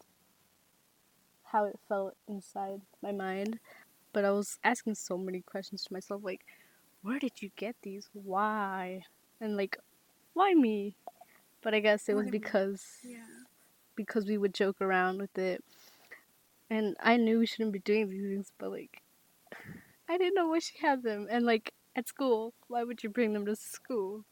how 1.45 1.65
it 1.65 1.77
felt 1.89 2.15
inside 2.27 2.81
my 3.01 3.11
mind. 3.11 3.59
But 4.13 4.25
I 4.25 4.31
was 4.31 4.59
asking 4.63 4.95
so 4.95 5.17
many 5.17 5.41
questions 5.41 5.83
to 5.85 5.93
myself, 5.93 6.21
like, 6.23 6.45
where 7.01 7.19
did 7.19 7.41
you 7.41 7.49
get 7.55 7.75
these? 7.81 8.09
Why? 8.13 9.03
And 9.39 9.57
like, 9.57 9.77
why 10.33 10.53
me? 10.53 10.95
But 11.61 11.73
I 11.73 11.79
guess 11.79 12.09
it 12.09 12.15
was 12.15 12.29
because 12.29 12.83
Yeah. 13.03 13.25
because 13.95 14.25
we 14.25 14.37
would 14.37 14.53
joke 14.53 14.81
around 14.81 15.19
with 15.19 15.37
it. 15.37 15.63
And 16.69 16.95
I 17.01 17.17
knew 17.17 17.39
we 17.39 17.45
shouldn't 17.45 17.73
be 17.73 17.79
doing 17.79 18.09
these 18.09 18.21
things, 18.21 18.51
but 18.57 18.71
like, 18.71 19.01
I 20.09 20.17
didn't 20.17 20.35
know 20.35 20.47
why 20.47 20.59
she 20.59 20.77
had 20.79 21.03
them. 21.03 21.27
And 21.29 21.45
like, 21.45 21.73
at 21.95 22.07
school, 22.07 22.53
why 22.67 22.83
would 22.83 23.03
you 23.03 23.09
bring 23.09 23.33
them 23.33 23.45
to 23.45 23.55
school? 23.55 24.25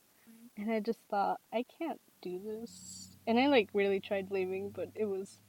And 0.58 0.72
I 0.72 0.80
just 0.80 1.00
thought, 1.10 1.40
I 1.54 1.64
can't 1.78 2.02
do 2.22 2.40
this. 2.44 3.18
And 3.28 3.40
I 3.40 3.48
like 3.48 3.70
really 3.74 4.00
tried 4.00 4.32
leaving, 4.32 4.70
but 4.72 4.90
it 4.96 5.06
was, 5.06 5.40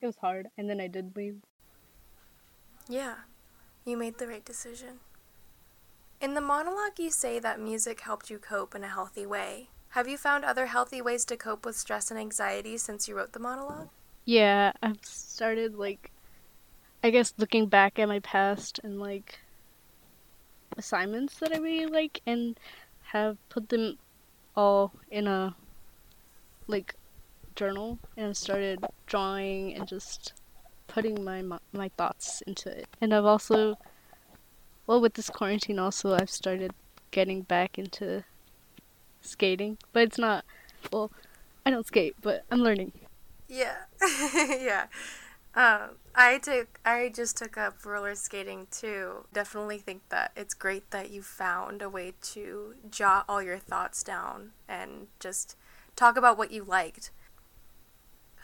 it 0.00 0.06
was 0.06 0.16
hard. 0.16 0.48
And 0.56 0.68
then 0.70 0.80
I 0.80 0.86
did 0.86 1.16
leave. 1.16 1.36
Yeah, 2.88 3.14
you 3.88 3.96
made 3.96 4.18
the 4.18 4.28
right 4.28 4.44
decision. 4.44 5.00
In 6.20 6.34
the 6.34 6.40
monologue, 6.40 6.98
you 6.98 7.10
say 7.10 7.38
that 7.38 7.60
music 7.60 8.00
helped 8.00 8.28
you 8.28 8.38
cope 8.38 8.74
in 8.74 8.82
a 8.82 8.88
healthy 8.88 9.24
way. 9.24 9.68
Have 9.90 10.08
you 10.08 10.18
found 10.18 10.44
other 10.44 10.66
healthy 10.66 11.00
ways 11.00 11.24
to 11.26 11.36
cope 11.36 11.64
with 11.64 11.76
stress 11.76 12.10
and 12.10 12.18
anxiety 12.18 12.76
since 12.76 13.08
you 13.08 13.16
wrote 13.16 13.32
the 13.32 13.38
monologue? 13.38 13.88
Yeah, 14.24 14.72
I've 14.82 15.02
started 15.02 15.76
like 15.76 16.10
I 17.02 17.10
guess 17.10 17.32
looking 17.38 17.66
back 17.66 17.98
at 17.98 18.08
my 18.08 18.18
past 18.20 18.80
and 18.82 19.00
like 19.00 19.38
assignments 20.76 21.38
that 21.38 21.54
I 21.54 21.58
really 21.58 21.86
like 21.86 22.20
and 22.26 22.58
have 23.12 23.36
put 23.48 23.68
them 23.68 23.98
all 24.56 24.92
in 25.10 25.26
a 25.26 25.54
like 26.66 26.94
journal 27.54 27.98
and 28.16 28.36
started 28.36 28.84
drawing 29.06 29.74
and 29.74 29.86
just 29.86 30.32
putting 31.00 31.22
my 31.24 31.58
my 31.72 31.88
thoughts 31.96 32.42
into 32.46 32.68
it. 32.70 32.88
And 33.00 33.14
I've 33.14 33.24
also 33.24 33.78
well 34.86 35.00
with 35.00 35.14
this 35.14 35.30
quarantine 35.30 35.78
also 35.78 36.14
I've 36.14 36.30
started 36.30 36.72
getting 37.12 37.42
back 37.42 37.78
into 37.78 38.24
skating, 39.20 39.78
but 39.92 40.02
it's 40.02 40.18
not 40.18 40.44
well 40.92 41.12
I 41.64 41.70
don't 41.70 41.86
skate, 41.86 42.16
but 42.20 42.44
I'm 42.50 42.60
learning. 42.60 42.92
Yeah. 43.46 43.76
yeah. 44.34 44.86
Um, 45.54 45.96
I 46.14 46.38
took 46.38 46.80
I 46.84 47.12
just 47.14 47.36
took 47.36 47.56
up 47.56 47.84
roller 47.84 48.16
skating 48.16 48.66
too. 48.72 49.26
Definitely 49.32 49.78
think 49.78 50.02
that 50.08 50.32
it's 50.36 50.54
great 50.54 50.90
that 50.90 51.10
you 51.10 51.22
found 51.22 51.80
a 51.80 51.88
way 51.88 52.14
to 52.34 52.74
jot 52.90 53.24
all 53.28 53.42
your 53.42 53.58
thoughts 53.58 54.02
down 54.02 54.50
and 54.68 55.06
just 55.20 55.56
talk 55.94 56.16
about 56.16 56.36
what 56.36 56.50
you 56.50 56.64
liked. 56.64 57.12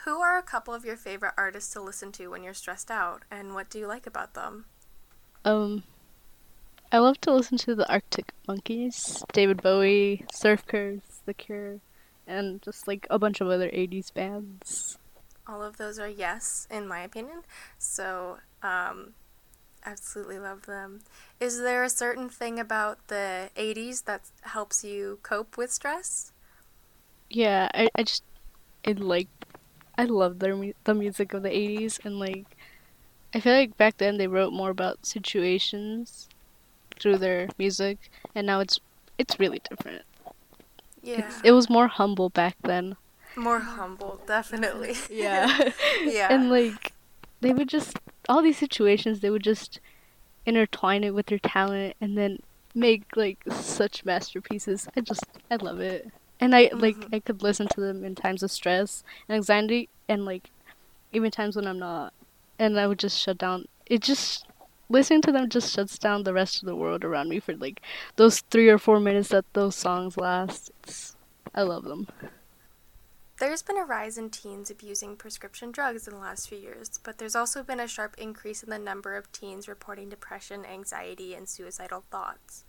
Who 0.05 0.21
are 0.21 0.37
a 0.37 0.43
couple 0.43 0.75
of 0.75 0.85
your 0.85 0.97
favorite 0.97 1.33
artists 1.37 1.73
to 1.73 1.81
listen 1.81 2.13
to 2.13 2.29
when 2.29 2.43
you're 2.43 2.53
stressed 2.55 2.91
out 2.91 3.23
and 3.31 3.55
what 3.55 3.71
do 3.71 3.79
you 3.79 3.87
like 3.87 4.07
about 4.07 4.35
them? 4.35 4.67
Um 5.45 5.83
I 6.93 6.99
love 6.99 7.21
to 7.23 7.33
listen 7.33 7.59
to 7.59 7.75
the 7.75 7.91
Arctic 7.91 8.33
Monkeys, 8.47 9.25
David 9.33 9.63
Bowie, 9.63 10.25
Surf 10.33 10.67
Curse, 10.67 11.23
The 11.27 11.35
Cure, 11.35 11.81
and 12.27 12.63
just 12.63 12.87
like 12.87 13.07
a 13.11 13.19
bunch 13.19 13.41
of 13.41 13.49
other 13.49 13.69
80s 13.71 14.11
bands. 14.13 14.99
All 15.47 15.63
of 15.63 15.77
those 15.77 15.99
are 15.99 16.09
yes, 16.09 16.69
in 16.71 16.87
my 16.87 17.01
opinion. 17.01 17.43
So, 17.79 18.39
um, 18.63 19.15
absolutely 19.85 20.39
love 20.39 20.67
them. 20.67 21.01
Is 21.41 21.61
there 21.61 21.83
a 21.83 21.91
certain 21.91 22.29
thing 22.29 22.59
about 22.61 23.09
the 23.09 23.51
80s 23.57 24.03
that 24.03 24.23
helps 24.43 24.85
you 24.85 25.19
cope 25.23 25.57
with 25.57 25.73
stress? 25.73 26.33
Yeah, 27.31 27.69
I, 27.75 27.89
I 27.95 28.03
just, 28.05 28.23
it 28.85 29.01
like, 29.01 29.29
I 29.97 30.05
love 30.05 30.39
their 30.39 30.57
the 30.85 30.95
music 30.95 31.33
of 31.35 31.43
the 31.43 31.51
80s, 31.51 32.01
and 32.05 32.19
like, 32.19 32.57
I 33.35 33.41
feel 33.41 33.55
like 33.55 33.77
back 33.77 33.99
then 33.99 34.17
they 34.19 34.27
wrote 34.27 34.53
more 34.53 34.71
about 34.71 35.07
situations 35.07 36.29
through 36.99 37.19
their 37.19 37.49
music, 37.59 37.99
and 38.35 38.47
now 38.47 38.61
it's 38.61 38.81
it's 39.19 39.39
really 39.39 39.61
different. 39.69 40.03
Yeah, 41.03 41.19
it's, 41.19 41.41
it 41.45 41.53
was 41.53 41.71
more 41.71 41.89
humble 41.89 42.31
back 42.31 42.57
then. 42.63 42.97
More 43.37 43.61
humble, 43.61 44.21
definitely. 44.27 44.95
Yeah, 45.11 45.71
yeah, 46.05 46.29
and 46.31 46.51
like 46.51 46.93
they 47.41 47.53
would 47.53 47.69
just 47.69 47.99
all 48.29 48.43
these 48.43 48.59
situations 48.59 49.21
they 49.21 49.31
would 49.31 49.43
just 49.43 49.81
intertwine 50.47 51.05
it 51.05 51.15
with 51.15 51.27
their 51.27 51.39
talent 51.39 51.95
and 52.01 52.17
then 52.17 52.39
make 52.75 53.17
like 53.17 53.39
such 53.51 54.05
masterpieces. 54.05 54.89
I 54.97 55.01
just 55.01 55.25
I 55.51 55.57
love 55.57 55.81
it. 55.81 56.11
And 56.41 56.55
I 56.55 56.67
mm-hmm. 56.67 56.79
like 56.79 56.97
I 57.13 57.21
could 57.21 57.43
listen 57.43 57.69
to 57.69 57.81
them 57.81 58.05
in 58.05 58.15
times 58.15 58.43
of 58.43 58.51
stress 58.51 59.03
and 59.29 59.37
anxiety 59.37 59.89
and 60.09 60.25
like 60.25 60.51
even 61.13 61.31
times 61.31 61.57
when 61.57 61.67
I'm 61.67 61.79
not. 61.79 62.13
And 62.59 62.79
I 62.79 62.87
would 62.87 62.99
just 62.99 63.19
shut 63.19 63.39
down. 63.39 63.67
It 63.87 64.01
just 64.01 64.47
listening 64.89 65.23
to 65.23 65.33
them 65.33 65.49
just 65.49 65.75
shuts 65.75 65.99
down 65.99 66.23
the 66.23 66.35
rest 66.35 66.63
of 66.63 66.67
the 66.67 66.77
world 66.77 67.05
around 67.05 67.29
me 67.29 67.41
for 67.41 67.55
like 67.55 67.81
those 68.17 68.41
three 68.41 68.69
or 68.69 68.79
four 68.79 69.01
minutes 69.01 69.29
that 69.29 69.45
those 69.53 69.77
songs 69.77 70.17
last. 70.17 70.71
It's, 70.83 71.17
I 71.55 71.63
love 71.63 71.85
them. 71.85 72.09
There's 73.41 73.63
been 73.63 73.77
a 73.77 73.85
rise 73.85 74.17
in 74.17 74.31
teens 74.31 74.71
abusing 74.71 75.17
prescription 75.17 75.73
drugs 75.73 76.07
in 76.07 76.15
the 76.15 76.21
last 76.21 76.49
few 76.49 76.59
years, 76.59 77.01
but 77.03 77.19
there's 77.19 77.35
also 77.35 77.65
been 77.65 77.81
a 77.81 77.89
sharp 77.89 78.15
increase 78.17 78.63
in 78.63 78.71
the 78.71 78.79
number 78.79 79.17
of 79.17 79.31
teens 79.33 79.67
reporting 79.67 80.09
depression, 80.09 80.65
anxiety, 80.65 81.35
and 81.35 81.49
suicidal 81.49 82.05
thoughts. 82.13 82.65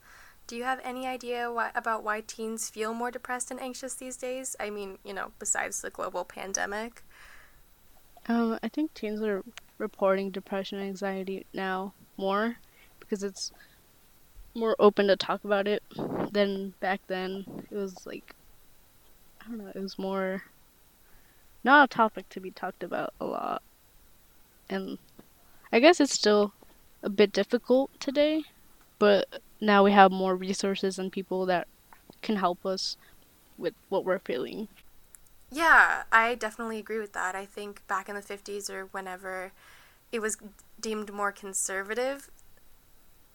Do 0.48 0.56
you 0.56 0.64
have 0.64 0.80
any 0.84 1.08
idea 1.08 1.50
about 1.50 2.04
why 2.04 2.22
teens 2.22 2.70
feel 2.70 2.94
more 2.94 3.10
depressed 3.10 3.50
and 3.50 3.60
anxious 3.60 3.96
these 3.96 4.16
days? 4.16 4.56
I 4.60 4.70
mean, 4.70 5.00
you 5.04 5.14
know, 5.14 5.32
besides 5.40 5.82
the 5.82 5.90
global 5.90 6.24
pandemic. 6.24 7.04
Um, 8.28 8.60
I 8.62 8.70
think 8.70 8.94
teens 8.94 9.22
are 9.22 9.44
reporting 9.78 10.32
depression 10.32 10.80
and 10.80 10.88
anxiety 10.88 11.46
now 11.54 11.94
more 12.18 12.58
because 13.00 13.24
it's 13.24 13.52
more 14.54 14.76
open 14.80 15.08
to 15.08 15.16
talk 15.16 15.44
about 15.44 15.68
it 15.68 15.84
than 16.32 16.74
back 16.80 17.02
then. 17.08 17.46
It 17.72 17.76
was 17.76 18.06
like 18.06 18.36
I 19.42 19.50
don't 19.50 19.58
know, 19.60 19.72
it 19.74 19.80
was 19.80 20.00
more 20.00 20.44
not 21.64 21.92
a 21.92 21.96
topic 21.96 22.30
to 22.30 22.40
be 22.40 22.52
talked 22.52 22.84
about 22.84 23.14
a 23.20 23.26
lot. 23.26 23.62
And 24.70 24.98
I 25.72 25.80
guess 25.80 26.00
it's 26.00 26.14
still 26.14 26.54
a 27.04 27.10
bit 27.10 27.32
difficult 27.32 27.92
today, 28.00 28.44
but 29.00 29.42
now 29.62 29.84
we 29.84 29.92
have 29.92 30.12
more 30.12 30.36
resources 30.36 31.00
and 31.00 31.12
people 31.12 31.46
that 31.46 31.68
can 32.22 32.38
help 32.38 32.66
us 32.66 32.98
with 33.58 33.74
what 33.90 34.04
we're 34.04 34.20
feeling. 34.20 34.68
Yeah, 35.52 36.04
I 36.12 36.36
definitely 36.36 36.80
agree 36.80 37.00
with 37.00 37.14
that. 37.14 37.36
I 37.36 37.46
think 37.46 37.86
back 37.88 38.10
in 38.10 38.16
the 38.16 38.22
50s 38.22 38.70
or 38.70 38.86
whenever 38.92 39.52
it 40.12 40.20
was 40.20 40.38
deemed 40.80 41.14
more 41.14 41.32
conservative, 41.32 42.30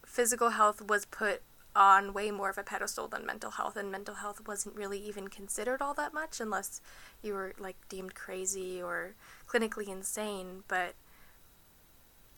physical 0.04 0.50
health 0.50 0.82
was 0.82 1.04
put 1.06 1.42
on 1.74 2.12
way 2.12 2.30
more 2.30 2.50
of 2.50 2.58
a 2.58 2.62
pedestal 2.62 3.06
than 3.06 3.24
mental 3.24 3.52
health, 3.52 3.76
and 3.76 3.92
mental 3.92 4.16
health 4.16 4.46
wasn't 4.46 4.74
really 4.74 4.98
even 4.98 5.28
considered 5.28 5.80
all 5.80 5.94
that 5.94 6.12
much 6.12 6.40
unless 6.40 6.80
you 7.22 7.32
were 7.32 7.54
like 7.58 7.76
deemed 7.88 8.14
crazy 8.14 8.82
or 8.82 9.14
clinically 9.48 9.88
insane. 9.88 10.64
But 10.66 10.94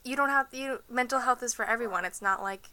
you 0.04 0.16
don't 0.16 0.28
have 0.28 0.48
you. 0.52 0.82
Mental 0.88 1.20
health 1.20 1.42
is 1.42 1.54
for 1.54 1.64
everyone. 1.64 2.04
It's 2.04 2.20
not 2.20 2.42
like 2.42 2.68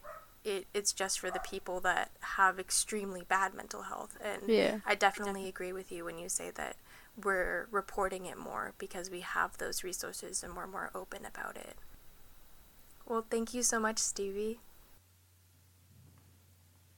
it, 0.50 0.68
it's 0.74 0.92
just 0.92 1.20
for 1.20 1.32
the 1.32 1.40
people 1.40 1.80
that 1.82 2.12
have 2.22 2.60
extremely 2.60 3.24
bad 3.28 3.54
mental 3.54 3.84
health. 3.84 4.18
And 4.24 4.42
yeah. 4.48 4.80
I 4.86 4.96
definitely 4.96 5.48
agree 5.48 5.72
with 5.72 5.92
you 5.92 6.06
when 6.06 6.18
you 6.18 6.28
say 6.28 6.52
that 6.52 6.76
we're 7.24 7.68
reporting 7.72 8.26
it 8.26 8.38
more 8.38 8.74
because 8.78 9.10
we 9.10 9.22
have 9.22 9.58
those 9.58 9.84
resources 9.84 10.44
and 10.44 10.56
we're 10.56 10.68
more 10.68 10.90
open 10.96 11.26
about 11.26 11.56
it. 11.56 11.78
Well, 13.06 13.26
thank 13.30 13.54
you 13.54 13.64
so 13.64 13.80
much, 13.80 14.00
Stevie. 14.00 14.60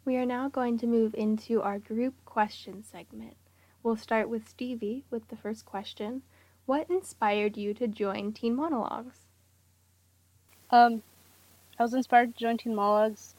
We 0.04 0.18
are 0.18 0.26
now 0.26 0.50
going 0.50 0.78
to 0.80 0.88
move 0.88 1.14
into 1.14 1.62
our 1.62 1.78
group 1.78 2.16
question 2.26 2.84
segment. 2.84 3.36
We'll 3.84 3.98
start 3.98 4.30
with 4.30 4.50
Stevie 4.50 5.04
with 5.12 5.28
the 5.30 5.38
first 5.38 5.66
question. 5.66 6.24
What 6.66 6.90
inspired 6.90 7.58
you 7.58 7.74
to 7.76 7.88
join 7.88 8.34
Teen 8.34 8.56
Monologues? 8.56 9.26
Um, 10.70 11.04
I 11.80 11.84
was 11.84 11.94
inspired 11.94 12.34
to 12.34 12.40
join 12.40 12.58
Teen 12.58 12.76
Monologues 12.76 13.36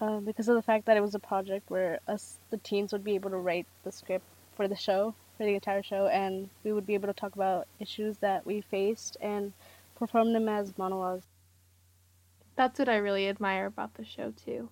uh, 0.00 0.20
because 0.20 0.48
of 0.48 0.54
the 0.54 0.62
fact 0.62 0.86
that 0.86 0.96
it 0.96 1.00
was 1.00 1.14
a 1.14 1.18
project 1.18 1.70
where 1.70 2.00
us, 2.06 2.38
the 2.50 2.58
teens, 2.58 2.92
would 2.92 3.04
be 3.04 3.14
able 3.14 3.30
to 3.30 3.36
write 3.36 3.66
the 3.84 3.92
script 3.92 4.24
for 4.56 4.68
the 4.68 4.76
show 4.76 5.14
for 5.36 5.44
the 5.44 5.54
entire 5.54 5.82
show, 5.82 6.06
and 6.08 6.50
we 6.64 6.72
would 6.72 6.86
be 6.86 6.94
able 6.94 7.08
to 7.08 7.14
talk 7.14 7.34
about 7.34 7.66
issues 7.78 8.18
that 8.18 8.44
we 8.44 8.60
faced 8.60 9.16
and 9.20 9.52
perform 9.96 10.32
them 10.32 10.48
as 10.48 10.76
monologues. 10.76 11.26
That's 12.56 12.78
what 12.78 12.88
I 12.88 12.96
really 12.96 13.28
admire 13.28 13.66
about 13.66 13.94
the 13.94 14.04
show, 14.04 14.32
too. 14.44 14.68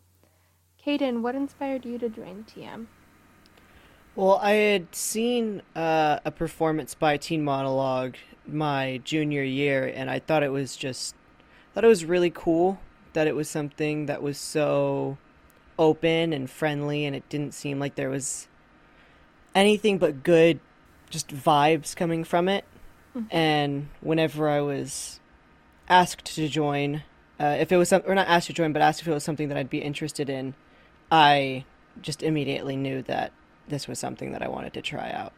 Caden, 0.84 1.22
what 1.22 1.34
inspired 1.34 1.84
you 1.84 1.98
to 1.98 2.08
join 2.08 2.44
TM? 2.44 2.86
Well, 4.16 4.38
I 4.42 4.52
had 4.52 4.94
seen 4.94 5.62
uh, 5.74 6.20
a 6.24 6.30
performance 6.30 6.94
by 6.94 7.16
Teen 7.16 7.44
Monologue 7.44 8.16
my 8.46 9.00
junior 9.04 9.42
year, 9.42 9.92
and 9.94 10.10
I 10.10 10.18
thought 10.20 10.42
it 10.42 10.52
was 10.52 10.76
just 10.76 11.14
thought 11.74 11.84
it 11.84 11.88
was 11.88 12.04
really 12.04 12.30
cool 12.30 12.80
that 13.16 13.26
it 13.26 13.34
was 13.34 13.48
something 13.48 14.04
that 14.06 14.22
was 14.22 14.36
so 14.36 15.16
open 15.78 16.34
and 16.34 16.50
friendly, 16.50 17.06
and 17.06 17.16
it 17.16 17.26
didn't 17.30 17.54
seem 17.54 17.78
like 17.78 17.94
there 17.94 18.10
was 18.10 18.46
anything 19.54 19.96
but 19.96 20.22
good 20.22 20.60
just 21.08 21.28
vibes 21.28 21.96
coming 21.96 22.24
from 22.24 22.46
it. 22.46 22.66
Mm-hmm. 23.16 23.34
And 23.34 23.88
whenever 24.02 24.50
I 24.50 24.60
was 24.60 25.18
asked 25.88 26.26
to 26.34 26.46
join, 26.46 27.04
uh, 27.40 27.56
if 27.58 27.72
it 27.72 27.78
was 27.78 27.88
some, 27.88 28.02
or 28.06 28.14
not 28.14 28.28
asked 28.28 28.48
to 28.48 28.52
join, 28.52 28.74
but 28.74 28.82
asked 28.82 29.00
if 29.00 29.08
it 29.08 29.12
was 29.12 29.24
something 29.24 29.48
that 29.48 29.56
I'd 29.56 29.70
be 29.70 29.78
interested 29.78 30.28
in, 30.28 30.52
I 31.10 31.64
just 32.02 32.22
immediately 32.22 32.76
knew 32.76 33.00
that 33.04 33.32
this 33.66 33.88
was 33.88 33.98
something 33.98 34.32
that 34.32 34.42
I 34.42 34.48
wanted 34.48 34.74
to 34.74 34.82
try 34.82 35.10
out. 35.10 35.32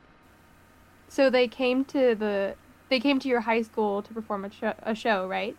So 1.09 1.31
they 1.31 1.47
came 1.47 1.85
to 1.87 2.17
the 2.17 2.57
they 2.89 2.99
came 2.99 3.21
to 3.21 3.29
your 3.29 3.43
high 3.43 3.63
school 3.63 4.03
to 4.03 4.13
perform 4.13 4.45
a 4.45 4.51
show, 4.51 4.75
a 4.83 4.97
show 4.97 5.29
right? 5.29 5.57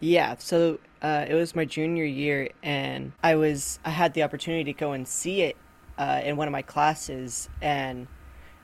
Yeah, 0.00 0.36
so 0.38 0.78
uh, 1.02 1.26
it 1.28 1.34
was 1.34 1.56
my 1.56 1.64
junior 1.64 2.04
year, 2.04 2.50
and 2.62 3.12
I 3.22 3.34
was 3.34 3.80
I 3.84 3.90
had 3.90 4.14
the 4.14 4.22
opportunity 4.22 4.72
to 4.72 4.78
go 4.78 4.92
and 4.92 5.06
see 5.06 5.42
it 5.42 5.56
uh, 5.98 6.20
in 6.24 6.36
one 6.36 6.46
of 6.46 6.52
my 6.52 6.62
classes, 6.62 7.48
and 7.60 8.06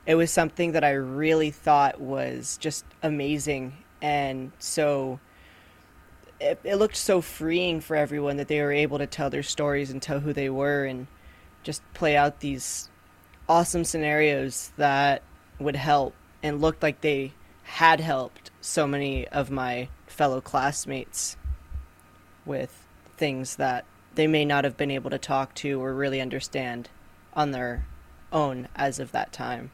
it 0.05 0.15
was 0.15 0.31
something 0.31 0.71
that 0.71 0.83
I 0.85 0.91
really 0.91 1.51
thought 1.51 1.99
was 1.99 2.57
just 2.57 2.85
amazing, 3.03 3.73
and 4.01 4.53
so 4.57 5.19
it, 6.39 6.61
it 6.63 6.77
looked 6.77 6.95
so 6.95 7.19
freeing 7.19 7.81
for 7.81 7.97
everyone 7.97 8.37
that 8.37 8.47
they 8.47 8.61
were 8.61 8.71
able 8.71 8.99
to 8.99 9.07
tell 9.07 9.29
their 9.29 9.43
stories 9.43 9.91
and 9.91 10.01
tell 10.01 10.21
who 10.21 10.31
they 10.31 10.49
were, 10.49 10.85
and 10.85 11.07
just 11.61 11.81
play 11.93 12.15
out 12.15 12.39
these 12.39 12.89
awesome 13.49 13.83
scenarios 13.83 14.71
that 14.77 15.23
would 15.59 15.75
help, 15.75 16.15
and 16.41 16.61
looked 16.61 16.81
like 16.81 17.01
they 17.01 17.33
had 17.63 17.99
helped 17.99 18.49
so 18.61 18.87
many 18.87 19.27
of 19.27 19.51
my 19.51 19.89
fellow 20.07 20.39
classmates 20.39 21.35
with 22.45 22.85
things 23.17 23.55
that 23.57 23.85
they 24.15 24.27
may 24.27 24.45
not 24.45 24.63
have 24.63 24.77
been 24.77 24.91
able 24.91 25.09
to 25.09 25.17
talk 25.17 25.53
to 25.55 25.81
or 25.81 25.93
really 25.93 26.21
understand 26.21 26.89
on 27.33 27.51
their 27.51 27.85
own 28.31 28.67
as 28.75 28.99
of 28.99 29.11
that 29.11 29.31
time. 29.31 29.71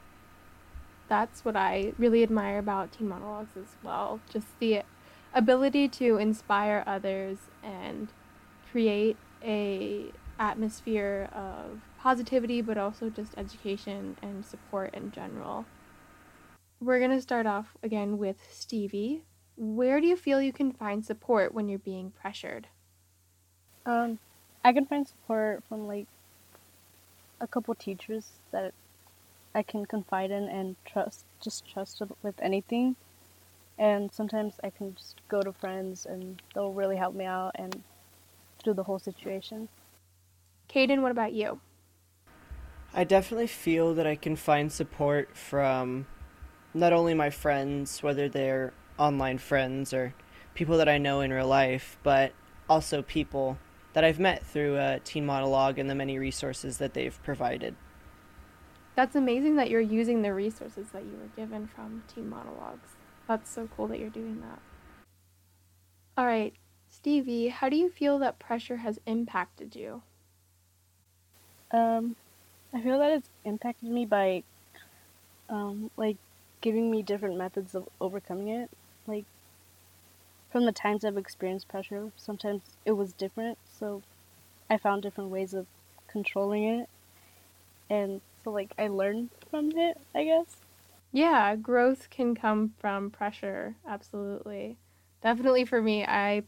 That's 1.08 1.46
what 1.46 1.56
I 1.56 1.94
really 1.98 2.24
admire 2.24 2.58
about 2.58 2.92
teen 2.92 3.08
monologues 3.08 3.56
as 3.58 3.76
well. 3.84 4.20
Just 4.30 4.48
the 4.60 4.82
ability 5.34 5.88
to 5.90 6.18
inspire 6.18 6.84
others 6.88 7.38
and 7.64 8.08
create 8.72 9.18
a 9.44 10.06
atmosphere 10.40 11.30
of 11.34 11.80
positivity 12.00 12.62
but 12.62 12.78
also 12.78 13.10
just 13.10 13.34
education 13.38 14.18
and 14.22 14.46
support 14.46 14.94
in 14.94 15.12
general. 15.12 15.66
We're 16.82 17.00
going 17.00 17.12
to 17.12 17.22
start 17.22 17.46
off 17.46 17.78
again 17.82 18.18
with 18.18 18.38
Stevie. 18.52 19.24
Where 19.58 20.02
do 20.02 20.08
you 20.08 20.18
feel 20.18 20.42
you 20.42 20.52
can 20.52 20.72
find 20.72 21.06
support 21.06 21.54
when 21.54 21.70
you're 21.70 21.80
being 21.80 22.12
pressured? 22.20 22.68
Um, 23.86 24.20
I 24.64 24.74
can 24.74 24.86
find 24.86 25.08
support 25.08 25.64
from 25.70 25.88
like 25.88 26.08
a 27.40 27.48
couple 27.48 27.74
teachers 27.76 28.32
that 28.52 28.74
I 29.54 29.64
can 29.64 29.86
confide 29.86 30.32
in 30.32 30.50
and 30.50 30.76
trust, 30.86 31.26
just 31.42 31.70
trust 31.72 32.02
with 32.22 32.36
anything. 32.42 32.96
And 33.78 34.12
sometimes 34.12 34.56
I 34.64 34.70
can 34.70 34.96
just 34.96 35.22
go 35.30 35.42
to 35.42 35.54
friends 35.54 36.06
and 36.06 36.42
they'll 36.54 36.74
really 36.74 36.98
help 36.98 37.14
me 37.14 37.26
out 37.26 37.52
and 37.56 37.84
through 38.62 38.74
the 38.74 38.84
whole 38.84 39.00
situation. 39.00 39.70
Caden, 40.70 41.02
what 41.02 41.12
about 41.12 41.34
you? 41.34 41.60
I 42.94 43.04
definitely 43.04 43.48
feel 43.48 43.94
that 43.96 44.08
I 44.08 44.16
can 44.16 44.36
find 44.36 44.72
support 44.72 45.36
from 45.36 46.08
not 46.74 46.94
only 46.94 47.14
my 47.14 47.30
friends, 47.30 48.02
whether 48.02 48.28
they're 48.28 48.74
online 48.98 49.38
friends 49.38 49.94
or 49.94 50.14
people 50.54 50.78
that 50.78 50.90
I 50.90 50.98
know 50.98 51.22
in 51.22 51.32
real 51.32 51.48
life, 51.48 51.98
but 52.04 52.32
also 52.70 53.02
people 53.02 53.58
that 53.94 54.04
I've 54.04 54.20
met 54.20 54.46
through 54.46 54.78
uh, 54.78 55.00
Teen 55.04 55.26
Monologue 55.26 55.80
and 55.80 55.90
the 55.90 55.96
many 55.96 56.18
resources 56.18 56.78
that 56.78 56.94
they've 56.94 57.18
provided. 57.24 57.76
That's 58.96 59.16
amazing 59.16 59.58
that 59.58 59.70
you're 59.70 59.82
using 59.82 60.22
the 60.22 60.34
resources 60.34 60.88
that 60.94 61.04
you 61.04 61.12
were 61.12 61.30
given 61.36 61.68
from 61.68 62.04
Teen 62.14 62.30
Monologues. 62.30 62.90
That's 63.28 63.50
so 63.50 63.68
cool 63.76 63.88
that 63.88 64.00
you're 64.00 64.10
doing 64.10 64.42
that. 64.42 64.60
All 66.18 66.26
right, 66.26 66.54
Stevie, 66.90 67.50
how 67.50 67.68
do 67.68 67.76
you 67.76 67.90
feel 67.90 68.20
that 68.20 68.40
pressure 68.40 68.78
has 68.78 69.00
impacted 69.06 69.76
you? 69.76 70.02
Um, 71.72 72.16
I 72.74 72.82
feel 72.82 73.00
that 73.00 73.12
it's 73.12 73.30
impacted 73.44 73.90
me 73.90 74.06
by, 74.06 74.44
um, 75.50 75.92
like, 75.98 76.18
giving 76.62 76.90
me 76.90 77.04
different 77.04 77.38
methods 77.38 77.76
of 77.76 77.90
overcoming 78.00 78.48
it. 78.48 78.70
Like, 79.08 79.26
from 80.52 80.66
the 80.66 80.72
times 80.72 81.04
I've 81.04 81.18
experienced 81.18 81.68
pressure, 81.68 82.12
sometimes 82.16 82.62
it 82.86 82.94
was 82.94 83.14
different, 83.14 83.58
so 83.66 84.02
I 84.70 84.78
found 84.78 85.04
different 85.04 85.30
ways 85.30 85.54
of 85.54 85.68
controlling 86.08 86.64
it. 86.64 86.90
And 87.90 88.22
so, 88.44 88.52
like, 88.52 88.72
I 88.78 88.88
learned 88.88 89.30
from 89.50 89.72
it, 89.76 89.98
I 90.14 90.24
guess. 90.24 90.58
Yeah, 91.12 91.56
growth 91.56 92.10
can 92.10 92.36
come 92.36 92.74
from 92.80 93.10
pressure, 93.10 93.76
absolutely. 93.88 94.78
Definitely 95.22 95.66
for 95.66 95.82
me, 95.82 96.04
I 96.04 96.44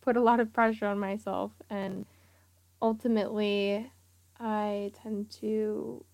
put 0.00 0.16
a 0.16 0.22
lot 0.22 0.40
of 0.40 0.52
pressure 0.52 0.86
on 0.86 0.98
myself, 0.98 1.52
and 1.68 2.06
ultimately, 2.80 3.90
I 4.40 4.92
tend 5.02 5.30
to 5.40 6.04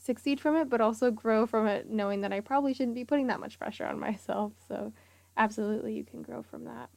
succeed 0.00 0.40
from 0.40 0.56
it, 0.56 0.68
but 0.68 0.80
also 0.80 1.10
grow 1.10 1.46
from 1.46 1.66
it, 1.66 1.88
knowing 1.88 2.22
that 2.22 2.32
I 2.32 2.40
probably 2.40 2.74
shouldn't 2.74 2.94
be 2.94 3.04
putting 3.04 3.28
that 3.28 3.40
much 3.40 3.58
pressure 3.58 3.86
on 3.86 4.00
myself. 4.00 4.52
So, 4.66 4.92
absolutely, 5.36 5.94
you 5.94 6.04
can 6.04 6.22
grow 6.22 6.42
from 6.42 6.64
that. 6.64 6.90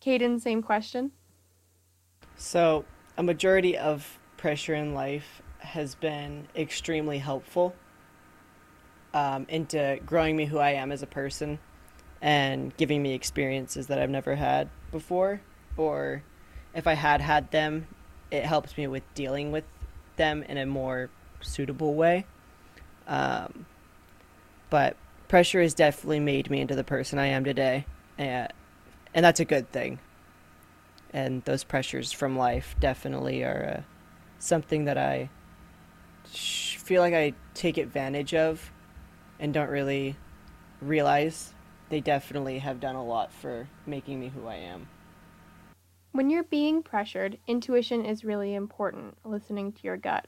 Caden, 0.00 0.40
same 0.40 0.62
question. 0.62 1.12
So, 2.36 2.84
a 3.16 3.22
majority 3.22 3.76
of 3.76 4.18
pressure 4.36 4.74
in 4.74 4.94
life 4.94 5.42
has 5.58 5.94
been 5.94 6.46
extremely 6.54 7.18
helpful 7.18 7.74
um, 9.12 9.46
into 9.48 9.98
growing 10.06 10.36
me 10.36 10.44
who 10.44 10.58
I 10.58 10.70
am 10.72 10.92
as 10.92 11.02
a 11.02 11.06
person 11.06 11.58
and 12.20 12.76
giving 12.76 13.02
me 13.02 13.14
experiences 13.14 13.88
that 13.88 13.98
I've 13.98 14.10
never 14.10 14.36
had 14.36 14.68
before. 14.92 15.40
Or 15.76 16.22
if 16.74 16.86
I 16.86 16.94
had 16.94 17.20
had 17.20 17.50
them, 17.50 17.86
it 18.30 18.44
helps 18.44 18.76
me 18.76 18.86
with 18.86 19.02
dealing 19.14 19.50
with 19.52 19.64
them 20.16 20.42
in 20.42 20.58
a 20.58 20.66
more 20.66 21.10
suitable 21.40 21.94
way. 21.94 22.26
Um, 23.06 23.66
but 24.70 24.96
pressure 25.28 25.62
has 25.62 25.74
definitely 25.74 26.20
made 26.20 26.50
me 26.50 26.60
into 26.60 26.74
the 26.74 26.84
person 26.84 27.18
I 27.18 27.26
am 27.26 27.44
today, 27.44 27.86
and 28.16 28.52
and 29.14 29.24
that's 29.24 29.40
a 29.40 29.44
good 29.44 29.70
thing. 29.72 29.98
And 31.12 31.42
those 31.44 31.64
pressures 31.64 32.12
from 32.12 32.36
life 32.36 32.76
definitely 32.80 33.42
are 33.42 33.78
uh, 33.78 33.82
something 34.38 34.84
that 34.84 34.98
I 34.98 35.30
feel 36.24 37.00
like 37.00 37.14
I 37.14 37.32
take 37.54 37.78
advantage 37.78 38.34
of, 38.34 38.70
and 39.38 39.54
don't 39.54 39.70
really 39.70 40.16
realize. 40.80 41.54
They 41.88 42.00
definitely 42.00 42.58
have 42.58 42.80
done 42.80 42.96
a 42.96 43.04
lot 43.04 43.32
for 43.32 43.66
making 43.86 44.20
me 44.20 44.28
who 44.28 44.46
I 44.46 44.56
am. 44.56 44.88
When 46.12 46.28
you're 46.28 46.44
being 46.44 46.82
pressured, 46.82 47.38
intuition 47.46 48.04
is 48.04 48.24
really 48.24 48.54
important, 48.54 49.16
listening 49.24 49.72
to 49.72 49.82
your 49.84 49.96
gut. 49.96 50.26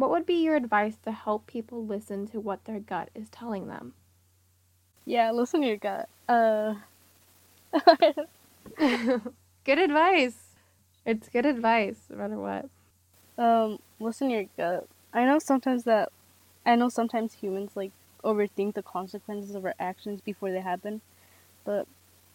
What 0.00 0.08
would 0.08 0.24
be 0.24 0.42
your 0.42 0.56
advice 0.56 0.96
to 1.04 1.12
help 1.12 1.46
people 1.46 1.84
listen 1.84 2.26
to 2.28 2.40
what 2.40 2.64
their 2.64 2.80
gut 2.80 3.10
is 3.14 3.28
telling 3.28 3.66
them? 3.66 3.92
Yeah, 5.04 5.30
listen 5.30 5.60
to 5.60 5.66
your 5.66 5.76
gut. 5.76 6.08
Uh 6.26 6.76
Good 8.78 9.78
advice. 9.78 10.54
It's 11.04 11.28
good 11.28 11.44
advice, 11.44 11.98
no 12.08 12.16
matter 12.16 12.38
what. 12.38 12.70
Um, 13.36 13.78
listen 13.98 14.28
to 14.30 14.34
your 14.36 14.44
gut. 14.56 14.88
I 15.12 15.26
know 15.26 15.38
sometimes 15.38 15.84
that 15.84 16.08
I 16.64 16.76
know 16.76 16.88
sometimes 16.88 17.34
humans 17.34 17.72
like 17.74 17.92
overthink 18.24 18.72
the 18.72 18.82
consequences 18.82 19.54
of 19.54 19.66
our 19.66 19.74
actions 19.78 20.22
before 20.22 20.50
they 20.50 20.62
happen, 20.62 21.02
but 21.66 21.86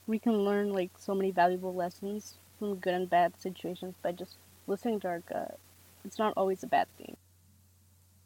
we 0.05 0.19
can 0.19 0.43
learn 0.45 0.71
like 0.71 0.91
so 0.99 1.15
many 1.15 1.31
valuable 1.31 1.73
lessons 1.73 2.35
from 2.59 2.75
good 2.75 2.93
and 2.93 3.09
bad 3.09 3.41
situations 3.41 3.95
by 4.03 4.11
just 4.11 4.35
listening 4.67 4.99
to 4.99 5.07
our 5.07 5.19
gut. 5.21 5.57
It's 6.03 6.19
not 6.19 6.33
always 6.37 6.61
a 6.61 6.67
bad 6.67 6.85
thing. 6.95 7.17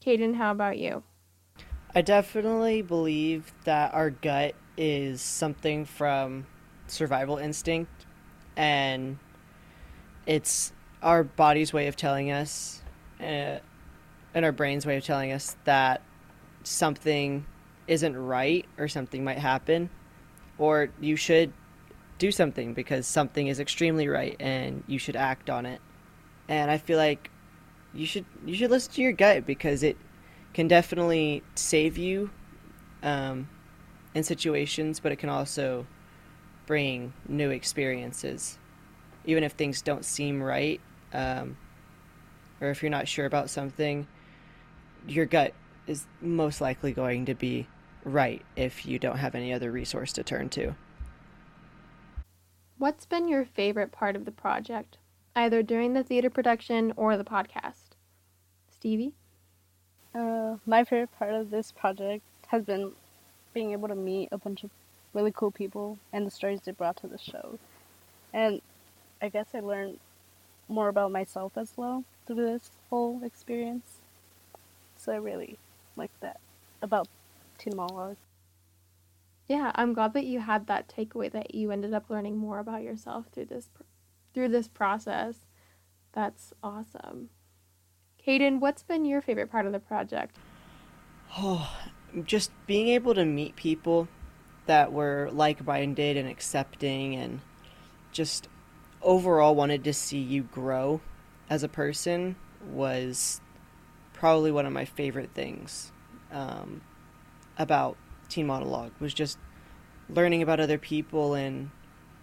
Caden, 0.03 0.35
how 0.35 0.51
about 0.51 0.77
you? 0.77 1.03
I 1.93 2.01
definitely 2.01 2.81
believe 2.81 3.53
that 3.65 3.93
our 3.93 4.09
gut 4.09 4.55
is 4.77 5.21
something 5.21 5.85
from 5.85 6.45
survival 6.87 7.37
instinct, 7.37 8.05
and 8.55 9.17
it's 10.25 10.71
our 11.01 11.23
body's 11.23 11.73
way 11.73 11.87
of 11.87 11.95
telling 11.95 12.31
us, 12.31 12.81
uh, 13.19 13.59
and 14.33 14.45
our 14.45 14.51
brain's 14.51 14.85
way 14.85 14.97
of 14.97 15.03
telling 15.03 15.31
us 15.31 15.57
that 15.65 16.01
something 16.63 17.45
isn't 17.87 18.15
right 18.15 18.65
or 18.77 18.87
something 18.87 19.23
might 19.23 19.39
happen, 19.39 19.89
or 20.57 20.89
you 21.01 21.15
should 21.15 21.51
do 22.19 22.31
something 22.31 22.73
because 22.73 23.07
something 23.07 23.47
is 23.47 23.59
extremely 23.59 24.07
right 24.07 24.35
and 24.39 24.83
you 24.87 24.99
should 24.99 25.15
act 25.15 25.49
on 25.49 25.65
it. 25.65 25.81
And 26.47 26.69
I 26.69 26.77
feel 26.77 26.97
like 26.97 27.31
you 27.93 28.05
should 28.05 28.25
you 28.45 28.55
should 28.55 28.71
listen 28.71 28.93
to 28.93 29.01
your 29.01 29.11
gut 29.11 29.45
because 29.45 29.83
it 29.83 29.97
can 30.53 30.67
definitely 30.67 31.43
save 31.55 31.97
you 31.97 32.29
um, 33.03 33.49
in 34.13 34.23
situations, 34.23 34.99
but 34.99 35.11
it 35.11 35.17
can 35.17 35.29
also 35.29 35.85
bring 36.65 37.13
new 37.27 37.49
experiences, 37.49 38.57
even 39.25 39.43
if 39.43 39.53
things 39.53 39.81
don't 39.81 40.05
seem 40.05 40.41
right, 40.41 40.79
um, 41.13 41.57
or 42.61 42.69
if 42.69 42.83
you're 42.83 42.89
not 42.89 43.07
sure 43.07 43.25
about 43.25 43.49
something. 43.49 44.07
Your 45.07 45.25
gut 45.25 45.53
is 45.87 46.05
most 46.21 46.61
likely 46.61 46.91
going 46.91 47.25
to 47.25 47.33
be 47.33 47.67
right 48.03 48.43
if 48.55 48.85
you 48.85 48.99
don't 48.99 49.17
have 49.17 49.35
any 49.35 49.53
other 49.53 49.71
resource 49.71 50.13
to 50.13 50.23
turn 50.23 50.49
to. 50.49 50.75
What's 52.77 53.05
been 53.05 53.27
your 53.27 53.45
favorite 53.45 53.91
part 53.91 54.15
of 54.15 54.25
the 54.25 54.31
project, 54.31 54.97
either 55.39 55.63
during 55.63 55.93
the 55.93 56.03
theater 56.03 56.29
production 56.29 56.91
or 56.97 57.15
the 57.15 57.23
podcast? 57.23 57.95
Stevie? 58.69 59.13
Uh, 60.13 60.57
my 60.65 60.83
favorite 60.83 61.17
part 61.17 61.33
of 61.33 61.49
this 61.49 61.71
project 61.71 62.23
has 62.47 62.65
been 62.65 62.91
being 63.53 63.71
able 63.71 63.87
to 63.87 63.95
meet 63.95 64.27
a 64.33 64.37
bunch 64.37 64.65
of 64.65 64.69
really 65.13 65.31
cool 65.31 65.51
people 65.51 65.97
and 66.11 66.27
the 66.27 66.31
stories 66.31 66.59
they 66.61 66.73
brought 66.73 66.97
to 66.97 67.07
the 67.07 67.17
show. 67.17 67.57
And 68.33 68.61
I 69.21 69.29
guess 69.29 69.47
I 69.53 69.61
learned 69.61 69.99
more 70.67 70.89
about 70.89 71.11
myself 71.11 71.53
as 71.55 71.71
well 71.77 72.03
through 72.27 72.45
this 72.45 72.71
whole 72.89 73.23
experience. 73.23 74.01
So 74.97 75.13
I 75.13 75.17
really 75.17 75.57
like 75.95 76.11
that 76.19 76.41
about 76.81 77.07
Teen 77.57 77.77
Monologue. 77.77 78.17
Yeah, 79.47 79.71
I'm 79.75 79.93
glad 79.93 80.13
that 80.13 80.25
you 80.25 80.41
had 80.41 80.67
that 80.67 80.93
takeaway 80.95 81.31
that 81.31 81.55
you 81.55 81.71
ended 81.71 81.93
up 81.93 82.09
learning 82.09 82.37
more 82.37 82.59
about 82.59 82.83
yourself 82.83 83.27
through 83.31 83.45
this 83.45 83.69
through 84.39 84.47
this 84.47 84.69
process. 84.69 85.35
That's 86.13 86.53
awesome. 86.63 87.29
Caden, 88.25 88.61
what's 88.61 88.83
been 88.83 89.03
your 89.03 89.19
favorite 89.19 89.51
part 89.51 89.65
of 89.65 89.73
the 89.73 89.81
project? 89.81 90.37
Oh, 91.37 91.69
just 92.23 92.51
being 92.65 92.87
able 92.87 93.13
to 93.15 93.25
meet 93.25 93.57
people 93.57 94.07
that 94.65 94.93
were 94.93 95.29
like-minded 95.33 96.15
and 96.15 96.29
accepting 96.29 97.15
and 97.15 97.41
just 98.13 98.47
overall 99.01 99.55
wanted 99.55 99.83
to 99.83 99.93
see 99.93 100.19
you 100.19 100.43
grow 100.43 101.01
as 101.49 101.61
a 101.61 101.67
person 101.67 102.37
was 102.71 103.41
probably 104.13 104.53
one 104.53 104.65
of 104.65 104.71
my 104.71 104.85
favorite 104.85 105.31
things 105.33 105.91
um, 106.31 106.79
about 107.57 107.97
teen 108.29 108.47
monologue 108.47 108.93
was 109.01 109.13
just 109.13 109.37
learning 110.09 110.41
about 110.41 110.61
other 110.61 110.77
people 110.77 111.33
and 111.33 111.71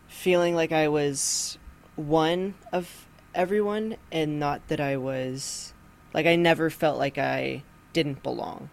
feeling 0.08 0.54
like 0.54 0.70
i 0.70 0.86
was 0.86 1.58
one 1.96 2.54
of 2.72 3.06
everyone 3.34 3.96
and 4.12 4.38
not 4.38 4.66
that 4.68 4.80
i 4.80 4.96
was 4.96 5.72
like 6.14 6.26
i 6.26 6.36
never 6.36 6.70
felt 6.70 6.98
like 6.98 7.18
i 7.18 7.62
didn't 7.92 8.22
belong. 8.22 8.68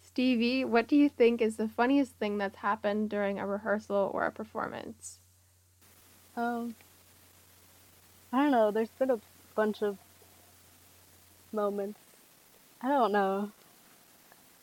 Stevie 0.00 0.64
what 0.64 0.86
do 0.86 0.94
you 0.94 1.08
think 1.08 1.42
is 1.42 1.56
the 1.56 1.66
funniest 1.66 2.12
thing 2.12 2.38
that's 2.38 2.58
happened 2.58 3.10
during 3.10 3.40
a 3.40 3.46
rehearsal 3.46 4.12
or 4.14 4.24
a 4.24 4.30
performance? 4.30 5.18
Um 6.36 6.76
i 8.32 8.38
don't 8.38 8.52
know. 8.52 8.70
There's 8.70 8.94
been 8.96 9.10
a 9.10 9.18
bunch 9.56 9.82
of 9.82 9.98
moments. 11.52 11.98
I 12.80 12.88
don't 12.88 13.10
know. 13.10 13.50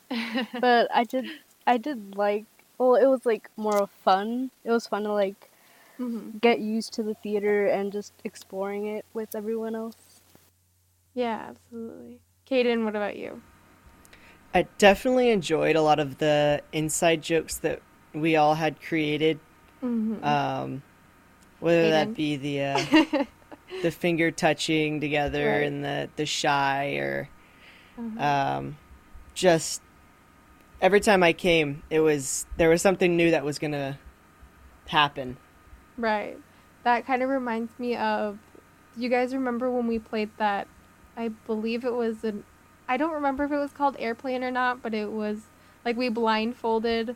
But 0.60 0.88
I 0.96 1.04
did 1.04 1.26
I 1.68 1.78
did 1.78 2.16
like 2.16 2.46
well 2.78 2.96
it 2.96 3.08
was 3.08 3.26
like 3.26 3.50
more 3.58 3.88
fun. 4.06 4.52
It 4.64 4.72
was 4.72 4.88
fun 4.88 5.04
to 5.04 5.12
like 5.12 5.51
mm-hmm. 6.02 6.38
get 6.40 6.60
used 6.60 6.94
to 6.94 7.04
the 7.04 7.14
theater 7.14 7.68
and 7.68 7.92
just 7.92 8.14
exploring 8.24 8.86
it 8.88 9.06
with 9.14 9.36
everyone 9.36 9.76
else. 9.76 10.22
Yeah, 11.14 11.50
absolutely. 11.50 12.20
Caden, 12.50 12.84
what 12.84 12.96
about 12.96 13.18
you? 13.18 13.42
I 14.54 14.64
definitely 14.78 15.30
enjoyed 15.30 15.76
a 15.76 15.82
lot 15.82 16.00
of 16.00 16.18
the 16.18 16.62
inside 16.74 17.22
jokes 17.22 17.58
that 17.60 17.82
we 18.14 18.36
all 18.36 18.56
had 18.56 18.82
created. 18.82 19.40
Mm-hmm. 19.82 20.24
Um, 20.24 20.84
whether 21.60 21.84
Caden. 21.84 21.92
that 21.92 22.16
be 22.16 22.36
the 22.38 22.62
uh, 22.62 23.26
the 23.82 23.92
finger 23.92 24.32
touching 24.32 25.00
together 25.00 25.46
right. 25.46 25.64
and 25.64 25.84
the 25.84 26.10
the 26.16 26.26
shy 26.26 26.96
or 26.96 27.30
mm-hmm. 27.98 28.20
um, 28.20 28.78
just 29.34 29.82
every 30.82 31.00
time 31.00 31.24
I 31.24 31.34
came, 31.34 31.84
it 31.90 32.00
was 32.02 32.46
there 32.58 32.70
was 32.70 32.82
something 32.82 33.16
new 33.16 33.32
that 33.32 33.46
was 33.46 33.60
gonna 33.60 33.98
happen. 34.88 35.38
Right. 36.02 36.38
That 36.84 37.06
kind 37.06 37.22
of 37.22 37.30
reminds 37.30 37.78
me 37.80 37.96
of. 37.96 38.40
You 38.98 39.08
guys 39.08 39.34
remember 39.34 39.72
when 39.72 39.88
we 39.88 40.00
played 40.00 40.32
that? 40.38 40.68
I 41.16 41.30
believe 41.30 41.86
it 41.86 41.94
was 41.94 42.24
an. 42.24 42.44
I 42.90 42.98
don't 42.98 43.14
remember 43.14 43.46
if 43.46 43.52
it 43.52 43.58
was 43.58 43.72
called 43.72 43.96
airplane 44.00 44.44
or 44.44 44.52
not, 44.52 44.82
but 44.82 44.94
it 44.94 45.12
was 45.12 45.44
like 45.86 45.96
we 45.96 46.10
blindfolded 46.10 47.16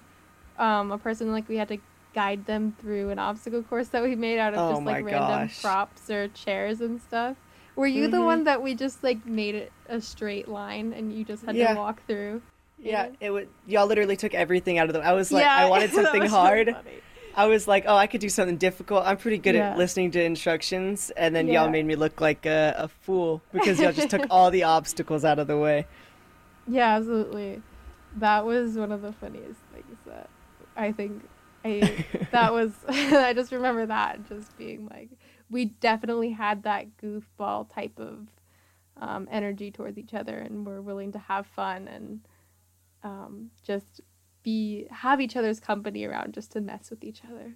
um, 0.58 0.91
a 0.91 0.98
person. 0.98 1.32
Like 1.32 1.50
we 1.50 1.58
had 1.58 1.67
to 1.69 1.80
guide 2.13 2.45
them 2.45 2.76
through 2.80 3.10
an 3.10 3.19
obstacle 3.19 3.62
course 3.63 3.89
that 3.89 4.02
we 4.02 4.15
made 4.15 4.39
out 4.39 4.54
of 4.54 4.60
oh 4.60 4.71
just 4.74 4.86
like 4.86 5.04
random 5.04 5.48
gosh. 5.48 5.62
props 5.62 6.10
or 6.10 6.28
chairs 6.30 6.80
and 6.80 7.02
stuff. 7.02 7.36
Were 7.76 7.88
you 7.88 8.04
mm-hmm. 8.04 8.12
the 8.12 8.21
one 8.21 8.43
that 8.45 8.62
we 8.62 8.74
just 8.74 9.04
like 9.04 9.26
made 9.26 9.56
it 9.56 9.71
a 9.89 10.00
straight 10.00 10.48
line 10.48 10.93
and 10.93 11.12
you 11.12 11.26
just 11.26 11.43
had 11.43 11.58
yeah. 11.58 11.74
to 11.74 11.80
walk 11.80 12.06
through? 12.08 12.41
Yeah, 12.78 13.10
it 13.19 13.32
would. 13.32 13.50
Y'all 13.65 13.88
literally 13.88 14.15
took 14.15 14.34
everything 14.34 14.78
out 14.78 14.88
of 14.88 14.93
them. 14.93 15.02
I 15.04 15.13
was 15.13 15.32
like, 15.32 15.43
yeah, 15.43 15.56
I 15.56 15.65
wanted 15.69 15.91
something 15.91 16.26
hard. 16.26 16.67
Really 16.67 17.02
I 17.36 17.48
was 17.48 17.67
like, 17.67 17.84
oh, 17.88 17.95
I 17.95 18.08
could 18.08 18.21
do 18.21 18.30
something 18.30 18.58
difficult. 18.58 19.06
I'm 19.06 19.17
pretty 19.17 19.38
good 19.38 19.56
yeah. 19.56 19.71
at 19.71 19.78
listening 19.78 20.12
to 20.12 20.24
instructions, 20.24 21.12
and 21.12 21.36
then 21.36 21.48
yeah. 21.48 21.63
y'all 21.63 21.69
made 21.69 21.86
me 21.86 21.95
look 21.95 22.21
like 22.21 22.45
a, 22.45 22.74
a 22.78 22.88
fool 22.88 23.41
because 23.54 23.80
y'all 23.80 23.91
just 23.91 24.10
took 24.10 24.26
all 24.30 24.52
the 24.52 24.63
obstacles 24.63 25.26
out 25.26 25.38
of 25.39 25.48
the 25.48 25.58
way. 25.58 25.86
Yeah, 26.67 26.95
absolutely. 26.95 27.62
That 28.15 28.45
was 28.45 28.78
one 28.78 28.91
of 28.91 29.02
the 29.02 29.12
funniest 29.12 29.60
things 29.74 29.98
that 30.06 30.30
I 30.76 30.91
think 30.91 31.24
I 31.63 32.06
that 32.32 32.54
was 32.54 32.71
I 32.88 33.34
just 33.34 33.52
remember 33.52 33.86
that 33.86 34.28
just 34.28 34.58
being 34.58 34.88
like 34.88 35.10
we 35.50 35.65
definitely 35.65 36.32
had 36.32 36.63
that 36.63 36.98
goofball 36.98 37.74
type 37.74 38.00
of 38.00 38.28
um, 38.98 39.28
energy 39.30 39.71
towards 39.71 39.98
each 39.98 40.13
other 40.13 40.38
and 40.38 40.65
we're 40.65 40.82
willing 40.82 41.12
to 41.12 41.19
have 41.19 41.45
fun 41.48 41.88
and 41.88 42.21
um, 43.04 43.52
just 43.63 44.02
be 44.45 44.88
have 44.91 45.19
each 45.19 45.36
other's 45.36 45.60
company 45.60 46.05
around 46.05 46.34
just 46.34 46.51
to 46.53 46.62
mess 46.62 46.89
with 46.89 47.03
each 47.03 47.23
other. 47.29 47.55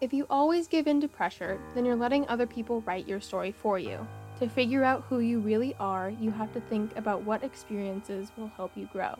If 0.00 0.12
you 0.12 0.26
always 0.28 0.68
give 0.68 0.86
in 0.86 1.00
to 1.00 1.08
pressure, 1.08 1.58
then 1.74 1.86
you're 1.86 1.96
letting 1.96 2.28
other 2.28 2.46
people 2.46 2.82
write 2.82 3.08
your 3.08 3.20
story 3.20 3.52
for 3.52 3.78
you. 3.78 4.06
To 4.38 4.48
figure 4.48 4.84
out 4.84 5.04
who 5.08 5.20
you 5.20 5.40
really 5.40 5.74
are, 5.80 6.10
you 6.10 6.30
have 6.30 6.52
to 6.52 6.60
think 6.60 6.94
about 6.98 7.22
what 7.22 7.42
experiences 7.42 8.30
will 8.36 8.48
help 8.48 8.72
you 8.76 8.86
grow. 8.92 9.14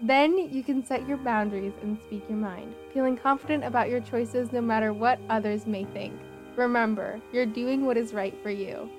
Then 0.00 0.36
you 0.36 0.64
can 0.64 0.84
set 0.84 1.06
your 1.06 1.18
boundaries 1.18 1.74
and 1.82 1.96
speak 2.00 2.24
your 2.28 2.38
mind, 2.38 2.74
feeling 2.92 3.16
confident 3.16 3.62
about 3.62 3.90
your 3.90 4.00
choices 4.00 4.50
no 4.50 4.60
matter 4.60 4.92
what 4.92 5.20
others 5.28 5.66
may 5.66 5.84
think. 5.84 6.18
Remember, 6.56 7.20
you're 7.32 7.46
doing 7.46 7.86
what 7.86 7.96
is 7.96 8.12
right 8.12 8.34
for 8.42 8.50
you. 8.50 8.90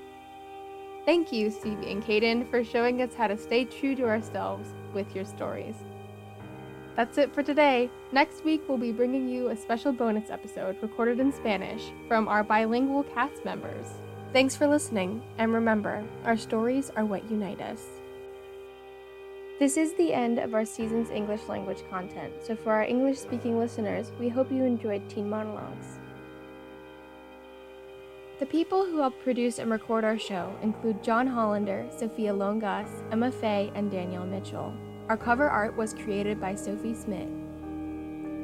Thank 1.06 1.32
you, 1.32 1.52
Stevie 1.52 1.92
and 1.92 2.04
Caden, 2.04 2.50
for 2.50 2.64
showing 2.64 3.02
us 3.02 3.14
how 3.14 3.28
to 3.28 3.38
stay 3.38 3.66
true 3.66 3.96
to 3.96 4.06
ourselves 4.06 4.70
with 4.94 5.14
your 5.16 5.26
stories. 5.26 5.76
That's 6.96 7.18
it 7.18 7.34
for 7.34 7.44
today. 7.44 7.90
Next 8.12 8.46
week, 8.46 8.62
we'll 8.68 8.78
be 8.78 8.92
bringing 8.92 9.28
you 9.28 9.50
a 9.50 9.58
special 9.58 9.92
bonus 9.92 10.30
episode 10.30 10.78
recorded 10.82 11.20
in 11.20 11.32
Spanish 11.32 11.92
from 12.08 12.28
our 12.28 12.44
bilingual 12.44 13.04
cast 13.04 13.44
members. 13.44 13.88
Thanks 14.32 14.56
for 14.56 14.68
listening, 14.68 15.22
and 15.38 15.54
remember, 15.54 16.04
our 16.26 16.38
stories 16.38 16.92
are 16.96 17.06
what 17.06 17.30
unite 17.30 17.62
us. 17.62 17.82
This 19.60 19.78
is 19.78 19.94
the 19.94 20.14
end 20.14 20.40
of 20.40 20.54
our 20.54 20.66
season's 20.66 21.10
English 21.10 21.48
language 21.48 21.84
content, 21.90 22.34
so 22.42 22.56
for 22.56 22.72
our 22.72 22.84
English 22.84 23.20
speaking 23.20 23.60
listeners, 23.60 24.12
we 24.20 24.30
hope 24.30 24.52
you 24.52 24.64
enjoyed 24.64 25.08
Teen 25.10 25.30
Monologues. 25.30 26.00
The 28.40 28.46
people 28.48 28.84
who 28.84 28.98
helped 28.98 29.22
produce 29.22 29.60
and 29.60 29.70
record 29.70 30.04
our 30.04 30.18
show 30.18 30.56
include 30.64 31.04
John 31.04 31.28
Hollander, 31.28 31.86
Sophia 31.96 32.34
Longas, 32.34 32.90
Emma 33.12 33.32
Fay, 33.32 33.72
and 33.76 33.92
Danielle 33.92 34.26
Mitchell. 34.26 34.74
Our 35.08 35.18
cover 35.18 35.48
art 35.48 35.78
was 35.78 35.94
created 35.94 36.42
by 36.42 36.56
Sophie 36.56 36.96
Smith. 36.96 37.30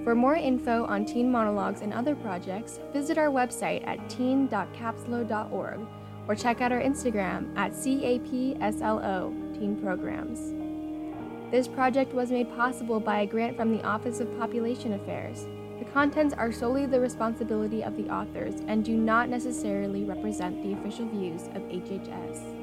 For 0.03 0.13
more 0.13 0.35
info 0.35 0.85
on 0.85 1.05
Teen 1.05 1.31
Monologues 1.31 1.81
and 1.81 1.91
other 1.91 2.15
projects, 2.15 2.79
visit 2.93 3.17
our 3.17 3.29
website 3.29 3.85
at 3.87 4.09
teen.capslo.org 4.09 5.79
or 6.27 6.35
check 6.35 6.61
out 6.61 6.71
our 6.71 6.81
Instagram 6.81 7.57
at 7.57 7.71
CAPSLO 7.71 9.59
Teen 9.59 9.75
Programs. 9.81 10.53
This 11.51 11.67
project 11.67 12.13
was 12.13 12.29
made 12.29 12.55
possible 12.55 12.99
by 12.99 13.21
a 13.21 13.25
grant 13.25 13.57
from 13.57 13.75
the 13.75 13.83
Office 13.83 14.19
of 14.19 14.37
Population 14.37 14.93
Affairs. 14.93 15.47
The 15.79 15.85
contents 15.85 16.33
are 16.33 16.51
solely 16.51 16.85
the 16.85 16.99
responsibility 16.99 17.83
of 17.85 17.95
the 17.95 18.09
authors 18.09 18.55
and 18.67 18.83
do 18.83 18.97
not 18.97 19.29
necessarily 19.29 20.03
represent 20.03 20.61
the 20.61 20.73
official 20.73 21.05
views 21.07 21.43
of 21.55 21.63
HHS. 21.69 22.58